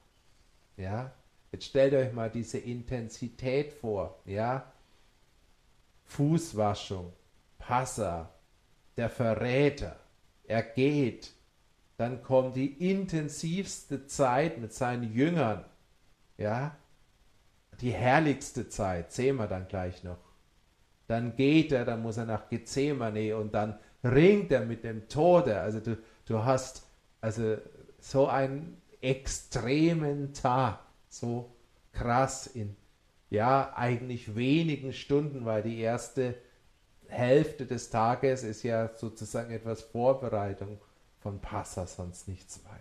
Ja? 0.78 1.14
Jetzt 1.52 1.66
stellt 1.66 1.94
euch 1.94 2.14
mal 2.14 2.30
diese 2.30 2.58
Intensität 2.58 3.74
vor, 3.74 4.22
ja? 4.26 4.72
Fußwaschung, 6.06 7.12
Passa, 7.58 8.34
der 8.98 9.10
Verräter, 9.10 10.00
er 10.44 10.64
geht, 10.64 11.34
dann 11.98 12.24
kommt 12.24 12.56
die 12.56 12.90
intensivste 12.90 14.08
Zeit 14.08 14.58
mit 14.60 14.74
seinen 14.74 15.14
Jüngern, 15.14 15.66
ja? 16.38 16.78
Die 17.82 17.92
herrlichste 17.92 18.70
Zeit, 18.70 19.12
sehen 19.12 19.38
wir 19.38 19.48
dann 19.48 19.68
gleich 19.68 20.04
noch 20.04 20.31
dann 21.12 21.36
geht 21.36 21.72
er, 21.72 21.86
dann 21.86 22.02
muss 22.02 22.18
er 22.18 22.26
nach 22.26 22.50
Gethsemane 22.50 23.36
und 23.36 23.54
dann 23.54 23.78
ringt 24.04 24.52
er 24.52 24.66
mit 24.66 24.84
dem 24.84 25.08
Tode. 25.08 25.60
Also 25.60 25.80
du, 25.80 25.98
du 26.26 26.44
hast 26.44 26.88
also 27.20 27.58
so 28.00 28.28
einen 28.28 28.82
extremen 29.02 30.34
Tag, 30.34 30.80
so 31.10 31.52
krass 31.92 32.48
in 32.48 32.76
ja 33.30 33.74
eigentlich 33.76 34.36
wenigen 34.36 34.94
Stunden, 34.94 35.46
weil 35.46 35.64
die 35.64 35.80
erste 35.80 36.36
Hälfte 37.08 37.66
des 37.66 37.90
Tages 37.90 38.44
ist 38.44 38.64
ja 38.64 38.92
sozusagen 38.96 39.52
etwas 39.52 39.82
Vorbereitung 39.82 40.80
von 41.20 41.40
Passa, 41.40 41.88
sonst 41.88 42.28
nichts 42.28 42.64
weiter. 42.66 42.78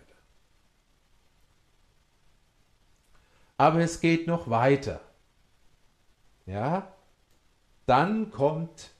Aber 3.57 3.79
es 3.79 3.99
geht 4.01 4.27
noch 4.27 4.49
weiter. 4.49 4.99
Ja, 6.45 6.91
dann 7.91 8.31
kommt 8.31 8.91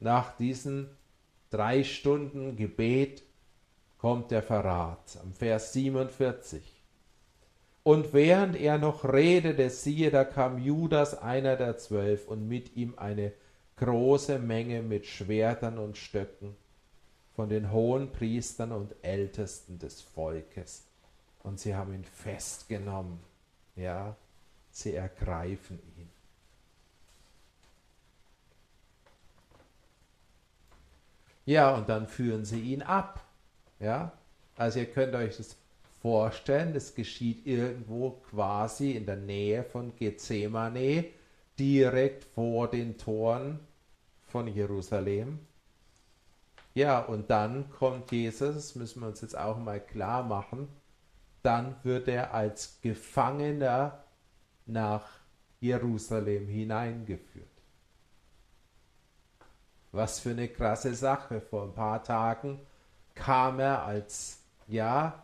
nach 0.00 0.36
diesen 0.36 0.88
drei 1.50 1.84
Stunden 1.84 2.56
Gebet, 2.56 3.22
kommt 3.98 4.32
der 4.32 4.42
Verrat 4.42 5.16
am 5.22 5.32
Vers 5.32 5.72
47. 5.74 6.60
Und 7.84 8.12
während 8.12 8.56
er 8.56 8.78
noch 8.78 9.04
redete, 9.04 9.70
siehe, 9.70 10.10
da 10.10 10.24
kam 10.24 10.58
Judas, 10.58 11.16
einer 11.16 11.54
der 11.54 11.78
zwölf, 11.78 12.26
und 12.26 12.48
mit 12.48 12.74
ihm 12.74 12.94
eine 12.96 13.32
große 13.76 14.40
Menge 14.40 14.82
mit 14.82 15.06
Schwertern 15.06 15.78
und 15.78 15.96
Stöcken 15.96 16.56
von 17.36 17.48
den 17.48 17.70
hohen 17.70 18.10
Priestern 18.10 18.72
und 18.72 18.96
Ältesten 19.02 19.78
des 19.78 20.00
Volkes. 20.00 20.88
Und 21.44 21.60
sie 21.60 21.76
haben 21.76 21.94
ihn 21.94 22.04
festgenommen. 22.04 23.20
Ja, 23.76 24.16
sie 24.72 24.96
ergreifen 24.96 25.78
ihn. 25.78 25.91
Ja, 31.44 31.74
und 31.74 31.88
dann 31.88 32.06
führen 32.06 32.44
sie 32.44 32.60
ihn 32.60 32.82
ab. 32.82 33.24
Ja, 33.80 34.12
also 34.56 34.78
ihr 34.78 34.86
könnt 34.86 35.14
euch 35.14 35.36
das 35.36 35.56
vorstellen, 36.00 36.74
das 36.74 36.94
geschieht 36.94 37.46
irgendwo 37.46 38.10
quasi 38.30 38.92
in 38.92 39.06
der 39.06 39.16
Nähe 39.16 39.64
von 39.64 39.94
Gethsemane, 39.96 41.06
direkt 41.58 42.24
vor 42.24 42.68
den 42.68 42.98
Toren 42.98 43.60
von 44.28 44.48
Jerusalem. 44.48 45.38
Ja, 46.74 47.00
und 47.00 47.30
dann 47.30 47.70
kommt 47.70 48.12
Jesus, 48.12 48.54
das 48.54 48.74
müssen 48.74 49.00
wir 49.00 49.08
uns 49.08 49.20
jetzt 49.20 49.36
auch 49.36 49.58
mal 49.58 49.80
klar 49.80 50.22
machen, 50.22 50.68
dann 51.42 51.74
wird 51.82 52.08
er 52.08 52.32
als 52.32 52.78
Gefangener 52.80 54.02
nach 54.66 55.06
Jerusalem 55.60 56.48
hineingeführt. 56.48 57.51
Was 59.92 60.20
für 60.20 60.30
eine 60.30 60.48
krasse 60.48 60.94
Sache. 60.94 61.40
Vor 61.40 61.64
ein 61.64 61.74
paar 61.74 62.02
Tagen 62.02 62.58
kam 63.14 63.60
er 63.60 63.84
als, 63.84 64.40
ja, 64.66 65.22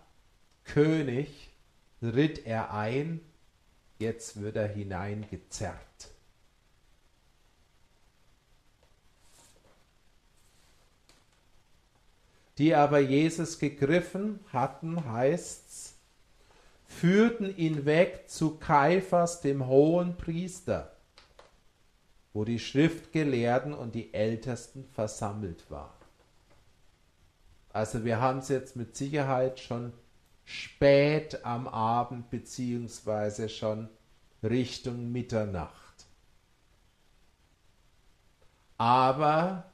König, 0.65 1.51
ritt 2.03 2.45
er 2.47 2.73
ein, 2.75 3.21
jetzt 3.99 4.41
wird 4.41 4.57
er 4.57 4.69
hineingezerrt. 4.69 5.79
Die 12.59 12.75
aber 12.75 12.99
Jesus 12.99 13.59
gegriffen 13.59 14.41
hatten, 14.53 15.11
heißt's, 15.11 15.95
führten 16.87 17.57
ihn 17.57 17.87
weg 17.87 18.25
zu 18.29 18.59
Kaiphas, 18.59 19.41
dem 19.41 19.67
hohen 19.67 20.17
Priester 20.17 20.98
wo 22.39 22.45
die 22.45 22.61
Schriftgelehrten 22.61 23.75
und 23.75 23.97
die 23.97 24.15
Ältesten 24.15 24.85
versammelt 24.93 25.69
waren. 25.73 25.91
Also 27.73 28.05
wir 28.05 28.21
haben 28.21 28.39
es 28.39 28.49
jetzt 28.49 28.77
mit 28.77 28.95
Sicherheit 28.95 29.59
schon 29.59 29.93
spät 30.45 31.45
am 31.45 31.67
Abend 31.67 32.31
beziehungsweise 32.31 33.49
schon 33.49 33.89
Richtung 34.41 35.11
Mitternacht. 35.11 36.07
Aber 38.77 39.65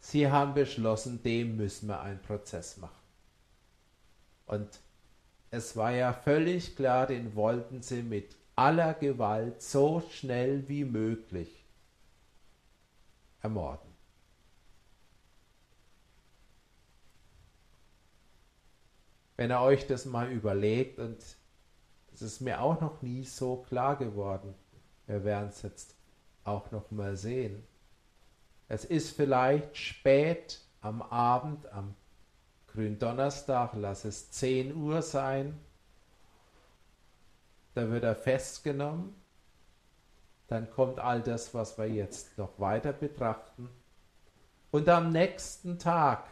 Sie 0.00 0.30
haben 0.30 0.54
beschlossen, 0.54 1.22
dem 1.22 1.58
müssen 1.58 1.88
wir 1.88 2.00
einen 2.00 2.22
Prozess 2.22 2.78
machen. 2.78 3.04
Und 4.46 4.80
es 5.50 5.76
war 5.76 5.92
ja 5.92 6.14
völlig 6.14 6.76
klar, 6.76 7.06
den 7.06 7.36
wollten 7.36 7.82
sie 7.82 8.02
mit 8.02 8.36
aller 8.56 8.94
Gewalt 8.94 9.60
so 9.60 10.02
schnell 10.10 10.66
wie 10.66 10.86
möglich 10.86 11.63
ermorden. 13.44 13.92
Wenn 19.36 19.50
ihr 19.50 19.60
euch 19.60 19.86
das 19.86 20.06
mal 20.06 20.30
überlegt, 20.30 20.98
und 20.98 21.18
es 22.12 22.22
ist 22.22 22.40
mir 22.40 22.60
auch 22.62 22.80
noch 22.80 23.02
nie 23.02 23.24
so 23.24 23.56
klar 23.56 23.96
geworden, 23.96 24.54
wir 25.06 25.24
werden 25.24 25.50
es 25.50 25.62
jetzt 25.62 25.94
auch 26.44 26.70
noch 26.70 26.90
mal 26.90 27.16
sehen. 27.16 27.66
Es 28.68 28.84
ist 28.84 29.14
vielleicht 29.14 29.76
spät 29.76 30.60
am 30.80 31.02
Abend, 31.02 31.66
am 31.66 31.94
Gründonnerstag, 32.68 33.72
lass 33.74 34.04
es 34.04 34.30
10 34.30 34.74
Uhr 34.74 35.02
sein. 35.02 35.60
Da 37.74 37.90
wird 37.90 38.04
er 38.04 38.16
festgenommen. 38.16 39.14
Dann 40.48 40.70
kommt 40.70 40.98
all 40.98 41.22
das, 41.22 41.54
was 41.54 41.78
wir 41.78 41.88
jetzt 41.88 42.36
noch 42.38 42.58
weiter 42.58 42.92
betrachten. 42.92 43.68
Und 44.70 44.88
am 44.88 45.12
nächsten 45.12 45.78
Tag, 45.78 46.26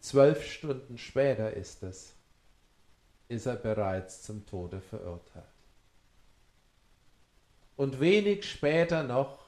zwölf 0.00 0.44
Stunden 0.44 0.98
später 0.98 1.52
ist 1.52 1.82
es, 1.82 2.14
ist 3.28 3.46
er 3.46 3.56
bereits 3.56 4.22
zum 4.22 4.44
Tode 4.46 4.80
verurteilt. 4.80 5.44
Und 7.76 8.00
wenig 8.00 8.48
später 8.48 9.02
noch 9.02 9.44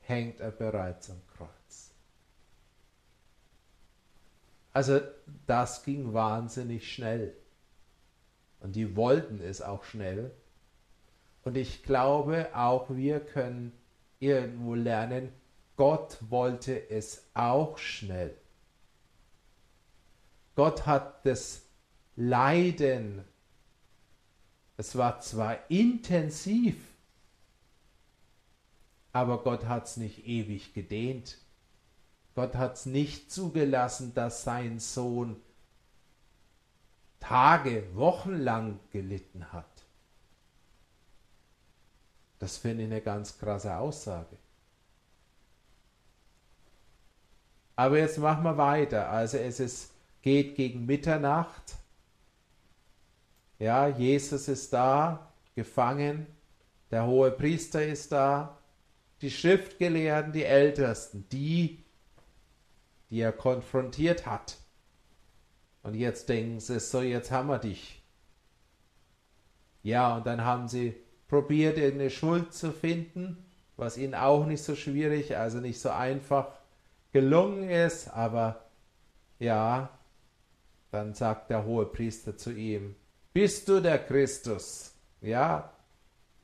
hängt 0.00 0.40
er 0.40 0.50
bereits 0.50 1.10
am 1.10 1.20
Kreuz. 1.36 1.90
Also 4.72 5.00
das 5.46 5.84
ging 5.84 6.12
wahnsinnig 6.12 6.92
schnell. 6.92 7.34
Und 8.60 8.76
die 8.76 8.94
wollten 8.94 9.40
es 9.40 9.62
auch 9.62 9.84
schnell. 9.84 10.32
Und 11.46 11.56
ich 11.56 11.84
glaube, 11.84 12.48
auch 12.56 12.90
wir 12.90 13.20
können 13.20 13.72
irgendwo 14.18 14.74
lernen, 14.74 15.32
Gott 15.76 16.18
wollte 16.28 16.90
es 16.90 17.22
auch 17.34 17.78
schnell. 17.78 18.36
Gott 20.56 20.86
hat 20.86 21.24
das 21.24 21.62
Leiden, 22.16 23.22
es 24.76 24.96
war 24.96 25.20
zwar 25.20 25.70
intensiv, 25.70 26.78
aber 29.12 29.44
Gott 29.44 29.66
hat 29.66 29.86
es 29.86 29.98
nicht 29.98 30.26
ewig 30.26 30.74
gedehnt. 30.74 31.38
Gott 32.34 32.56
hat 32.56 32.74
es 32.74 32.86
nicht 32.86 33.30
zugelassen, 33.30 34.14
dass 34.14 34.42
sein 34.42 34.80
Sohn 34.80 35.40
Tage, 37.20 37.94
Wochen 37.94 38.34
lang 38.34 38.80
gelitten 38.90 39.52
hat. 39.52 39.75
Das 42.38 42.58
finde 42.58 42.84
ich 42.84 42.90
eine 42.90 43.00
ganz 43.00 43.38
krasse 43.38 43.76
Aussage. 43.76 44.36
Aber 47.76 47.98
jetzt 47.98 48.18
machen 48.18 48.44
wir 48.44 48.56
weiter. 48.56 49.10
Also 49.10 49.36
es 49.38 49.60
ist, 49.60 49.90
geht 50.22 50.56
gegen 50.56 50.86
Mitternacht. 50.86 51.76
Ja, 53.58 53.88
Jesus 53.88 54.48
ist 54.48 54.72
da, 54.72 55.30
gefangen. 55.54 56.26
Der 56.90 57.06
hohe 57.06 57.30
Priester 57.30 57.84
ist 57.84 58.12
da 58.12 58.58
die 59.22 59.30
Schriftgelehrten, 59.30 60.32
die 60.32 60.44
Ältesten, 60.44 61.26
die, 61.30 61.84
die 63.10 63.20
er 63.20 63.32
konfrontiert 63.32 64.26
hat. 64.26 64.58
Und 65.82 65.94
jetzt 65.94 66.28
denken 66.28 66.60
sie, 66.60 66.80
so, 66.80 67.00
jetzt 67.00 67.30
haben 67.30 67.48
wir 67.48 67.58
dich. 67.58 68.02
Ja, 69.82 70.16
und 70.16 70.26
dann 70.26 70.44
haben 70.44 70.68
sie 70.68 70.94
probiert, 71.28 71.78
irgendeine 71.78 72.10
Schuld 72.10 72.52
zu 72.52 72.72
finden, 72.72 73.44
was 73.76 73.98
ihnen 73.98 74.14
auch 74.14 74.46
nicht 74.46 74.62
so 74.62 74.74
schwierig, 74.74 75.36
also 75.36 75.58
nicht 75.58 75.80
so 75.80 75.90
einfach 75.90 76.52
gelungen 77.12 77.68
ist, 77.68 78.08
aber 78.08 78.64
ja, 79.38 79.90
dann 80.90 81.14
sagt 81.14 81.50
der 81.50 81.64
hohe 81.64 81.86
Priester 81.86 82.36
zu 82.36 82.52
ihm, 82.52 82.94
bist 83.32 83.68
du 83.68 83.80
der 83.80 83.98
Christus? 83.98 84.94
Ja, 85.20 85.72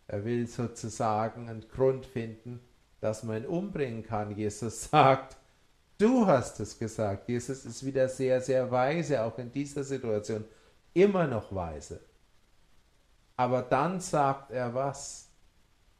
er 0.07 0.25
will 0.25 0.47
sozusagen 0.47 1.49
einen 1.49 1.67
Grund 1.69 2.05
finden, 2.05 2.61
dass 3.01 3.23
man 3.23 3.39
ihn 3.39 3.47
umbringen 3.47 4.03
kann. 4.03 4.37
Jesus 4.37 4.85
sagt, 4.91 5.37
du 5.99 6.27
hast 6.27 6.61
es 6.61 6.79
gesagt. 6.79 7.29
Jesus 7.29 7.65
ist 7.65 7.85
wieder 7.85 8.09
sehr, 8.09 8.41
sehr 8.41 8.71
weise, 8.71 9.23
auch 9.23 9.39
in 9.39 9.51
dieser 9.51 9.85
Situation. 9.85 10.45
Immer 10.93 11.27
noch 11.27 11.55
weise. 11.55 12.01
Aber 13.37 13.63
dann 13.63 14.01
sagt 14.01 14.51
er 14.51 14.75
was. 14.75 15.29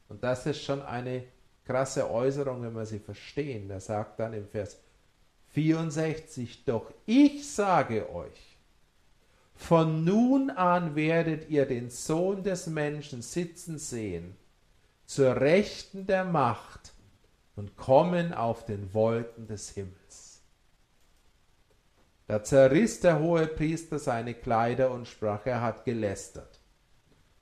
Und 0.09 0.23
das 0.23 0.45
ist 0.45 0.61
schon 0.61 0.81
eine 0.81 1.23
krasse 1.65 2.09
Äußerung, 2.09 2.61
wenn 2.61 2.75
wir 2.75 2.85
sie 2.85 2.99
verstehen. 2.99 3.69
Er 3.69 3.79
sagt 3.79 4.19
dann 4.19 4.33
im 4.33 4.47
Vers 4.47 4.77
64, 5.49 6.65
doch 6.65 6.91
ich 7.05 7.47
sage 7.47 8.09
euch, 8.13 8.57
von 9.55 10.03
nun 10.03 10.49
an 10.49 10.95
werdet 10.95 11.49
ihr 11.49 11.65
den 11.65 11.89
Sohn 11.89 12.43
des 12.43 12.67
Menschen 12.67 13.21
sitzen 13.21 13.77
sehen, 13.77 14.35
zur 15.05 15.35
Rechten 15.35 16.05
der 16.07 16.25
Macht 16.25 16.93
und 17.55 17.77
kommen 17.77 18.33
auf 18.33 18.65
den 18.65 18.93
Wolken 18.93 19.47
des 19.47 19.69
Himmels. 19.69 20.41
Da 22.27 22.43
zerriss 22.43 22.99
der 22.99 23.19
hohe 23.19 23.47
Priester 23.47 23.99
seine 23.99 24.33
Kleider 24.33 24.91
und 24.91 25.07
sprach, 25.07 25.45
er 25.45 25.61
hat 25.61 25.85
gelästert. 25.85 26.59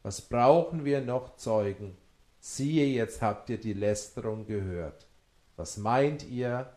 Was 0.04 0.22
brauchen 0.22 0.86
wir 0.86 1.02
noch 1.02 1.36
Zeugen? 1.36 1.98
Siehe, 2.40 2.88
jetzt 2.88 3.22
habt 3.22 3.50
ihr 3.50 3.60
die 3.60 3.74
Lästerung 3.74 4.46
gehört. 4.46 5.08
Was 5.58 5.78
meint 5.78 6.28
ihr? 6.28 6.76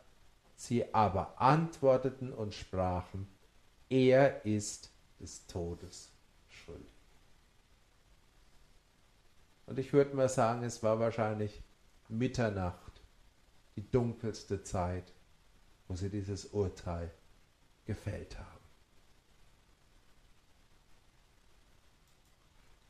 Sie 0.57 0.95
aber 0.95 1.41
antworteten 1.41 2.33
und 2.33 2.55
sprachen, 2.55 3.27
er 3.89 4.45
ist 4.45 4.91
des 5.21 5.47
Todes 5.47 6.13
schuldig. 6.49 6.87
Und 9.67 9.79
ich 9.79 9.93
würde 9.93 10.15
mal 10.15 10.29
sagen, 10.29 10.63
es 10.63 10.83
war 10.83 11.01
wahrscheinlich 11.01 11.63
Mitternacht, 12.09 13.03
die 13.77 13.91
dunkelste 13.91 14.63
Zeit, 14.63 15.13
wo 15.89 15.97
sie 15.97 16.11
dieses 16.11 16.47
Urteil 16.47 17.11
gefällt 17.87 18.39
haben. 18.39 18.54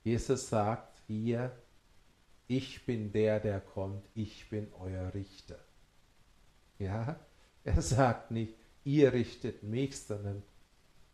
Jesus 0.04 0.50
sagt 0.50 1.00
hier, 1.06 1.50
ich 2.46 2.84
bin 2.84 3.10
der, 3.10 3.40
der 3.40 3.60
kommt, 3.60 4.06
ich 4.14 4.50
bin 4.50 4.70
euer 4.78 5.14
Richter. 5.14 5.58
Ja, 6.78 7.18
er 7.64 7.80
sagt 7.80 8.30
nicht, 8.30 8.54
ihr 8.84 9.14
richtet 9.14 9.62
mich, 9.62 9.98
sondern 9.98 10.42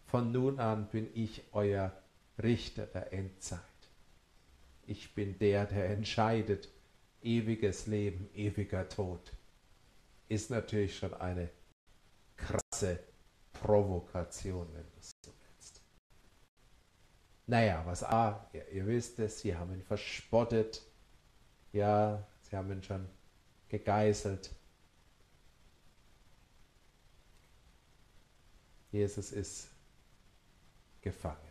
von 0.07 0.33
nun 0.33 0.59
an 0.59 0.88
bin 0.88 1.09
ich 1.14 1.44
euer 1.53 1.92
Richter 2.42 2.87
der 2.87 3.12
Endzeit. 3.12 3.61
Ich 4.87 5.14
bin 5.14 5.38
der, 5.38 5.66
der 5.66 5.90
entscheidet, 5.90 6.68
ewiges 7.22 7.87
Leben, 7.87 8.29
ewiger 8.35 8.88
Tod. 8.88 9.33
Ist 10.29 10.50
natürlich 10.50 10.98
schon 10.98 11.14
eine 11.14 11.48
krasse 12.37 12.98
Provokation, 13.53 14.66
wenn 14.72 14.83
du 14.83 14.98
es. 14.98 15.12
Naja, 17.50 17.82
was 17.84 18.04
A, 18.04 18.48
ihr, 18.52 18.68
ihr 18.68 18.86
wisst 18.86 19.18
es, 19.18 19.40
sie 19.40 19.56
haben 19.56 19.72
ihn 19.72 19.82
verspottet. 19.82 20.82
Ja, 21.72 22.24
sie 22.42 22.56
haben 22.56 22.70
ihn 22.70 22.84
schon 22.84 23.08
gegeißelt. 23.68 24.54
Jesus 28.92 29.32
ist 29.32 29.68
gefangen. 31.00 31.50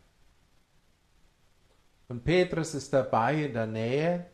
Und 2.08 2.24
Petrus 2.24 2.76
ist 2.76 2.94
dabei 2.94 3.44
in 3.44 3.54
der 3.54 3.68
Nähe. 3.68 4.26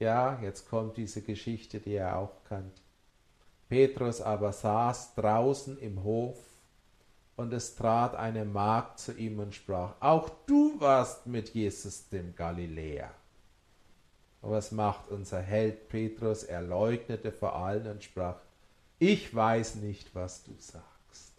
Ja, 0.00 0.40
jetzt 0.42 0.68
kommt 0.68 0.96
diese 0.96 1.22
Geschichte, 1.22 1.78
die 1.78 1.94
er 1.94 2.18
auch 2.18 2.42
kannt. 2.42 2.82
Petrus 3.68 4.20
aber 4.20 4.52
saß 4.52 5.14
draußen 5.14 5.78
im 5.78 6.02
Hof 6.02 6.53
und 7.36 7.52
es 7.52 7.74
trat 7.74 8.14
eine 8.14 8.44
Magd 8.44 8.98
zu 8.98 9.12
ihm 9.12 9.38
und 9.38 9.54
sprach, 9.54 9.94
auch 10.00 10.30
du 10.46 10.80
warst 10.80 11.26
mit 11.26 11.50
Jesus 11.50 12.08
dem 12.08 12.34
Galiläer. 12.34 13.10
Und 14.40 14.52
was 14.52 14.72
macht 14.72 15.08
unser 15.08 15.40
Held 15.40 15.88
Petrus? 15.88 16.44
Er 16.44 16.62
leugnete 16.62 17.32
vor 17.32 17.56
allen 17.56 17.86
und 17.86 18.04
sprach, 18.04 18.36
ich 18.98 19.34
weiß 19.34 19.76
nicht, 19.76 20.14
was 20.14 20.44
du 20.44 20.52
sagst. 20.58 21.32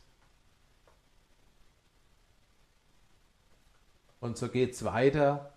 Und 4.19 4.37
so 4.37 4.49
geht 4.49 4.73
es 4.73 4.83
weiter, 4.83 5.53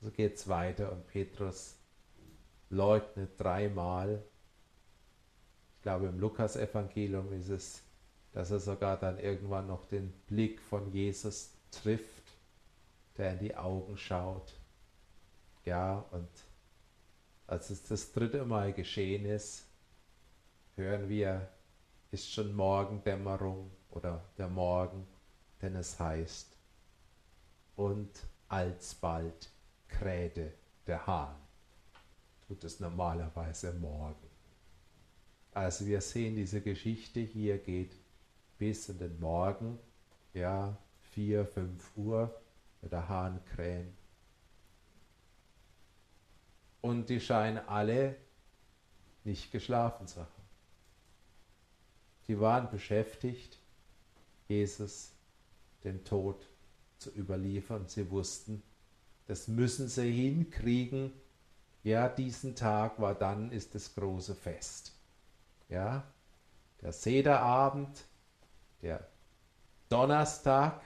so 0.00 0.10
geht 0.10 0.36
es 0.36 0.48
weiter 0.48 0.90
und 0.92 1.06
Petrus 1.08 1.74
leugnet 2.70 3.38
dreimal, 3.38 4.22
glaube 5.82 6.06
im 6.06 6.18
Lukas-Evangelium 6.18 7.32
ist 7.32 7.48
es, 7.48 7.82
dass 8.36 8.50
er 8.50 8.60
sogar 8.60 8.98
dann 8.98 9.18
irgendwann 9.18 9.66
noch 9.66 9.86
den 9.86 10.12
Blick 10.26 10.60
von 10.60 10.92
Jesus 10.92 11.54
trifft, 11.70 12.22
der 13.16 13.32
in 13.32 13.38
die 13.38 13.56
Augen 13.56 13.96
schaut. 13.96 14.52
Ja, 15.64 16.04
und 16.10 16.28
als 17.46 17.70
es 17.70 17.82
das 17.84 18.12
dritte 18.12 18.44
Mal 18.44 18.74
geschehen 18.74 19.24
ist, 19.24 19.64
hören 20.74 21.08
wir, 21.08 21.48
ist 22.10 22.30
schon 22.30 22.54
Morgendämmerung 22.54 23.70
oder 23.88 24.22
der 24.36 24.48
Morgen, 24.48 25.06
denn 25.62 25.74
es 25.74 25.98
heißt, 25.98 26.58
und 27.74 28.10
alsbald 28.48 29.50
krähte 29.88 30.52
der 30.86 31.06
Hahn. 31.06 31.36
Tut 32.46 32.62
es 32.64 32.80
normalerweise 32.80 33.72
morgen. 33.72 34.28
Also 35.52 35.86
wir 35.86 36.02
sehen, 36.02 36.36
diese 36.36 36.60
Geschichte 36.60 37.20
hier 37.20 37.56
geht 37.56 37.96
bis 38.58 38.88
in 38.88 38.98
den 38.98 39.18
Morgen, 39.20 39.78
ja, 40.34 40.76
4, 41.12 41.46
5 41.46 41.96
Uhr, 41.96 42.40
wird 42.80 42.92
der 42.92 43.08
Hahn 43.08 43.44
krähen. 43.46 43.96
Und 46.80 47.08
die 47.08 47.20
scheinen 47.20 47.58
alle 47.66 48.16
nicht 49.24 49.50
geschlafen 49.50 50.06
zu 50.06 50.20
haben. 50.20 50.30
Die 52.28 52.38
waren 52.40 52.70
beschäftigt, 52.70 53.58
Jesus 54.48 55.12
den 55.84 56.04
Tod 56.04 56.46
zu 56.98 57.10
überliefern. 57.10 57.88
Sie 57.88 58.10
wussten, 58.10 58.62
das 59.26 59.48
müssen 59.48 59.88
sie 59.88 60.10
hinkriegen. 60.10 61.12
Ja, 61.82 62.08
diesen 62.08 62.56
Tag 62.56 63.00
war 63.00 63.14
dann 63.14 63.52
ist 63.52 63.74
das 63.74 63.94
große 63.94 64.34
Fest. 64.34 64.92
Ja, 65.68 66.04
der 66.80 66.92
Sederabend, 66.92 68.04
der 68.86 69.08
Donnerstag, 69.88 70.80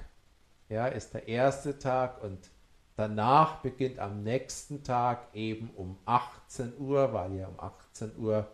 ja, 0.70 0.86
ist 0.86 1.12
der 1.12 1.28
erste 1.28 1.78
Tag 1.78 2.22
und 2.22 2.50
danach 2.96 3.60
beginnt 3.60 3.98
am 3.98 4.22
nächsten 4.22 4.82
Tag 4.82 5.34
eben 5.34 5.70
um 5.70 5.98
18 6.06 6.78
Uhr, 6.78 7.12
weil 7.12 7.34
ja 7.34 7.48
um 7.48 7.60
18 7.60 8.16
Uhr 8.16 8.50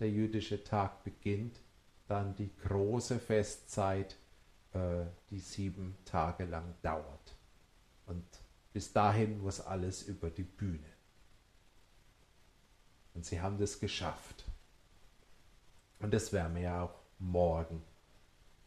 der 0.00 0.10
jüdische 0.10 0.62
Tag 0.64 1.02
beginnt, 1.02 1.60
dann 2.08 2.34
die 2.34 2.54
große 2.56 3.18
Festzeit, 3.18 4.16
äh, 4.74 5.04
die 5.30 5.38
sieben 5.38 5.96
Tage 6.04 6.44
lang 6.44 6.74
dauert. 6.82 7.36
Und 8.04 8.26
bis 8.72 8.92
dahin 8.92 9.40
muss 9.40 9.60
alles 9.60 10.02
über 10.02 10.28
die 10.28 10.42
Bühne. 10.42 10.90
Und 13.14 13.24
sie 13.24 13.40
haben 13.40 13.58
das 13.58 13.80
geschafft. 13.80 14.44
Und 16.00 16.12
das 16.12 16.32
werden 16.32 16.54
wir 16.54 16.62
ja 16.62 16.82
auch 16.82 16.94
morgen 17.18 17.82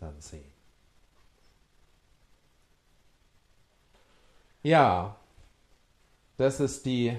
dann 0.03 0.19
sehen. 0.21 0.51
Ja, 4.61 5.19
das 6.37 6.59
ist 6.59 6.85
die 6.85 7.17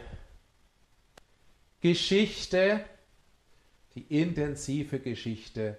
Geschichte, 1.80 2.84
die 3.94 4.02
intensive 4.20 4.98
Geschichte 5.00 5.78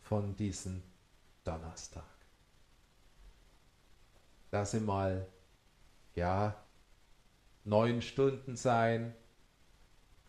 von 0.00 0.34
diesem 0.36 0.82
Donnerstag. 1.44 2.04
Lass 4.50 4.72
sie 4.72 4.80
mal, 4.80 5.26
ja, 6.16 6.56
neun 7.64 8.02
Stunden 8.02 8.56
sein, 8.56 9.14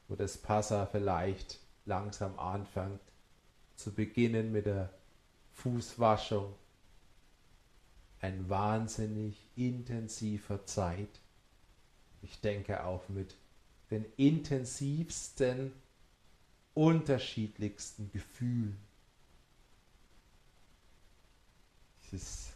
wo 0.07 0.15
das 0.15 0.37
Passa 0.37 0.85
vielleicht 0.85 1.59
langsam 1.85 2.37
anfängt 2.37 3.01
zu 3.75 3.91
beginnen 3.93 4.51
mit 4.51 4.67
der 4.67 4.93
Fußwaschung. 5.53 6.53
Ein 8.19 8.49
wahnsinnig 8.49 9.37
intensiver 9.55 10.65
Zeit. 10.65 11.19
Ich 12.21 12.39
denke 12.39 12.83
auch 12.83 13.09
mit 13.09 13.35
den 13.89 14.05
intensivsten, 14.15 15.73
unterschiedlichsten 16.73 18.11
Gefühlen. 18.11 18.77
Es 22.03 22.13
ist 22.13 22.53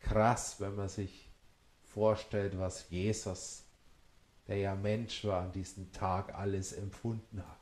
krass, 0.00 0.60
wenn 0.60 0.74
man 0.74 0.88
sich 0.88 1.28
vorstellt, 1.82 2.58
was 2.58 2.90
Jesus, 2.90 3.64
der 4.46 4.58
ja 4.58 4.74
Mensch 4.74 5.24
war, 5.24 5.42
an 5.42 5.52
diesem 5.52 5.90
Tag 5.92 6.34
alles 6.34 6.72
empfunden 6.72 7.40
hat. 7.46 7.60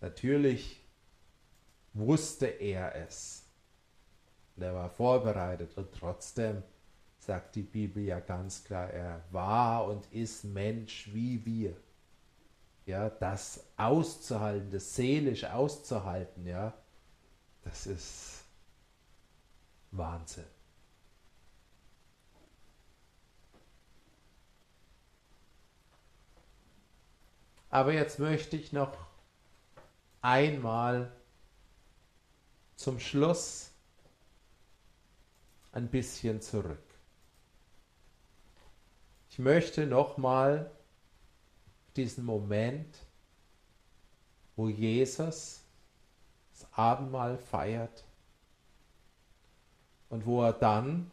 Natürlich 0.00 0.80
wusste 1.96 2.46
er 2.46 2.94
es. 2.94 3.44
Und 4.56 4.62
er 4.62 4.74
war 4.74 4.90
vorbereitet 4.90 5.76
und 5.76 5.92
trotzdem 5.92 6.62
sagt 7.18 7.56
die 7.56 7.62
Bibel 7.62 8.02
ja 8.02 8.20
ganz 8.20 8.64
klar, 8.64 8.88
er 8.90 9.22
war 9.30 9.86
und 9.86 10.06
ist 10.12 10.44
Mensch 10.44 11.10
wie 11.12 11.44
wir. 11.44 11.76
Ja, 12.86 13.10
das 13.10 13.66
auszuhalten, 13.76 14.70
das 14.70 14.94
seelisch 14.94 15.44
auszuhalten, 15.44 16.46
ja, 16.46 16.72
das 17.64 17.86
ist 17.86 18.44
Wahnsinn. 19.90 20.44
Aber 27.70 27.92
jetzt 27.92 28.20
möchte 28.20 28.56
ich 28.56 28.72
noch 28.72 28.96
einmal 30.22 31.12
zum 32.76 33.00
Schluss 33.00 33.70
ein 35.72 35.88
bisschen 35.88 36.40
zurück. 36.40 36.78
Ich 39.30 39.38
möchte 39.38 39.86
nochmal 39.86 40.70
diesen 41.96 42.24
Moment, 42.24 42.96
wo 44.54 44.68
Jesus 44.68 45.60
das 46.52 46.72
Abendmahl 46.72 47.36
feiert 47.36 48.04
und 50.08 50.24
wo 50.24 50.42
er 50.42 50.54
dann 50.54 51.10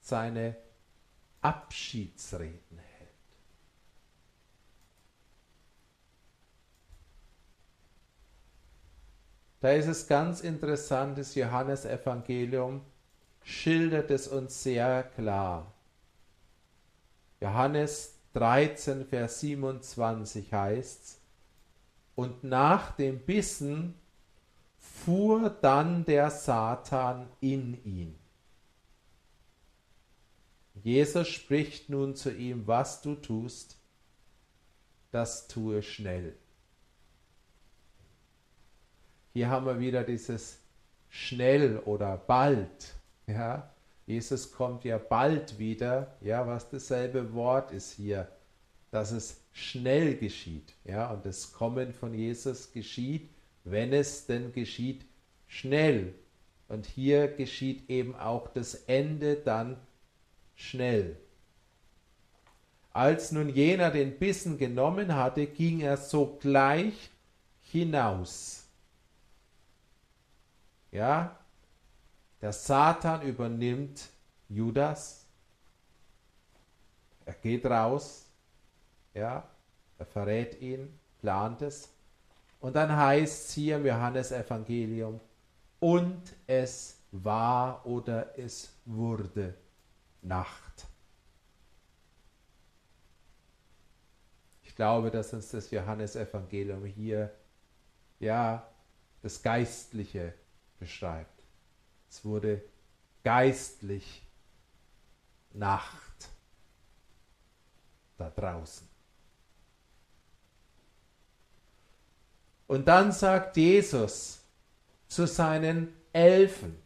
seine 0.00 0.56
Abschiedsreden 1.40 2.78
hält. 2.78 2.87
Da 9.60 9.72
ist 9.72 9.88
es 9.88 10.06
ganz 10.06 10.40
interessant, 10.40 11.18
das 11.18 11.34
Johannesevangelium 11.34 12.82
schildert 13.42 14.10
es 14.10 14.28
uns 14.28 14.62
sehr 14.62 15.02
klar. 15.02 15.72
Johannes 17.40 18.14
13, 18.34 19.06
Vers 19.06 19.40
27 19.40 20.52
heißt 20.52 21.20
und 22.14 22.44
nach 22.44 22.92
dem 22.96 23.20
Bissen 23.20 23.94
fuhr 24.78 25.50
dann 25.50 26.04
der 26.04 26.30
Satan 26.30 27.28
in 27.40 27.82
ihn. 27.84 28.18
Jesus 30.74 31.28
spricht 31.28 31.88
nun 31.88 32.14
zu 32.14 32.32
ihm, 32.32 32.66
was 32.66 33.02
du 33.02 33.14
tust, 33.14 33.78
das 35.10 35.48
tue 35.48 35.82
schnell. 35.82 36.36
Hier 39.38 39.50
haben 39.50 39.66
wir 39.66 39.78
wieder 39.78 40.02
dieses 40.02 40.58
schnell 41.08 41.78
oder 41.84 42.16
bald. 42.16 42.96
Ja, 43.28 43.72
Jesus 44.04 44.50
kommt 44.50 44.82
ja 44.82 44.98
bald 44.98 45.60
wieder, 45.60 46.16
ja, 46.20 46.44
was 46.44 46.68
dasselbe 46.70 47.32
Wort 47.34 47.70
ist 47.70 47.92
hier, 47.92 48.26
dass 48.90 49.12
es 49.12 49.40
schnell 49.52 50.16
geschieht. 50.16 50.74
Ja, 50.82 51.12
und 51.12 51.24
das 51.24 51.52
Kommen 51.52 51.92
von 51.92 52.14
Jesus 52.14 52.72
geschieht, 52.72 53.30
wenn 53.62 53.92
es 53.92 54.26
denn 54.26 54.52
geschieht, 54.52 55.06
schnell. 55.46 56.14
Und 56.66 56.86
hier 56.86 57.28
geschieht 57.28 57.88
eben 57.88 58.16
auch 58.16 58.48
das 58.48 58.74
Ende 58.88 59.36
dann 59.36 59.76
schnell. 60.56 61.16
Als 62.90 63.30
nun 63.30 63.50
jener 63.50 63.92
den 63.92 64.18
Bissen 64.18 64.58
genommen 64.58 65.14
hatte, 65.14 65.46
ging 65.46 65.78
er 65.78 65.96
sogleich 65.96 67.10
hinaus 67.60 68.64
ja, 70.90 71.38
der 72.40 72.52
Satan 72.52 73.22
übernimmt 73.22 74.08
Judas. 74.48 75.26
Er 77.24 77.34
geht 77.34 77.66
raus. 77.66 78.26
Ja, 79.14 79.48
er 79.98 80.06
verrät 80.06 80.60
ihn, 80.60 80.98
plant 81.20 81.62
es. 81.62 81.88
Und 82.60 82.76
dann 82.76 82.94
heißt 82.94 83.48
es 83.48 83.54
hier 83.54 83.76
im 83.76 83.86
Johannesevangelium, 83.86 85.20
und 85.80 86.34
es 86.46 86.98
war 87.12 87.86
oder 87.86 88.36
es 88.38 88.72
wurde 88.84 89.54
Nacht. 90.22 90.86
Ich 94.62 94.74
glaube, 94.74 95.10
dass 95.10 95.32
uns 95.32 95.50
das 95.50 95.70
Johannesevangelium 95.70 96.84
hier 96.84 97.32
ja, 98.18 98.68
das 99.22 99.42
Geistliche 99.42 100.34
beschreibt. 100.78 101.42
Es 102.08 102.24
wurde 102.24 102.62
geistlich 103.24 104.22
Nacht 105.52 106.28
da 108.16 108.30
draußen. 108.30 108.88
Und 112.66 112.86
dann 112.86 113.12
sagt 113.12 113.56
Jesus 113.56 114.40
zu 115.08 115.26
seinen 115.26 115.94
Elfen 116.12 116.76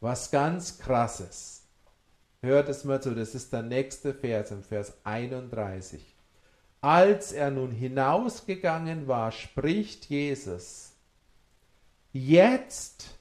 was 0.00 0.30
ganz 0.30 0.78
Krasses. 0.78 1.64
Hört 2.42 2.68
es 2.68 2.84
mal 2.84 3.02
zu, 3.02 3.14
das 3.14 3.34
ist 3.34 3.52
der 3.52 3.62
nächste 3.62 4.14
Vers 4.14 4.50
im 4.50 4.62
Vers 4.62 4.92
31. 5.04 6.14
Als 6.80 7.32
er 7.32 7.50
nun 7.50 7.72
hinausgegangen 7.72 9.08
war, 9.08 9.32
spricht 9.32 10.04
Jesus, 10.06 10.85
jetzt 12.16 13.16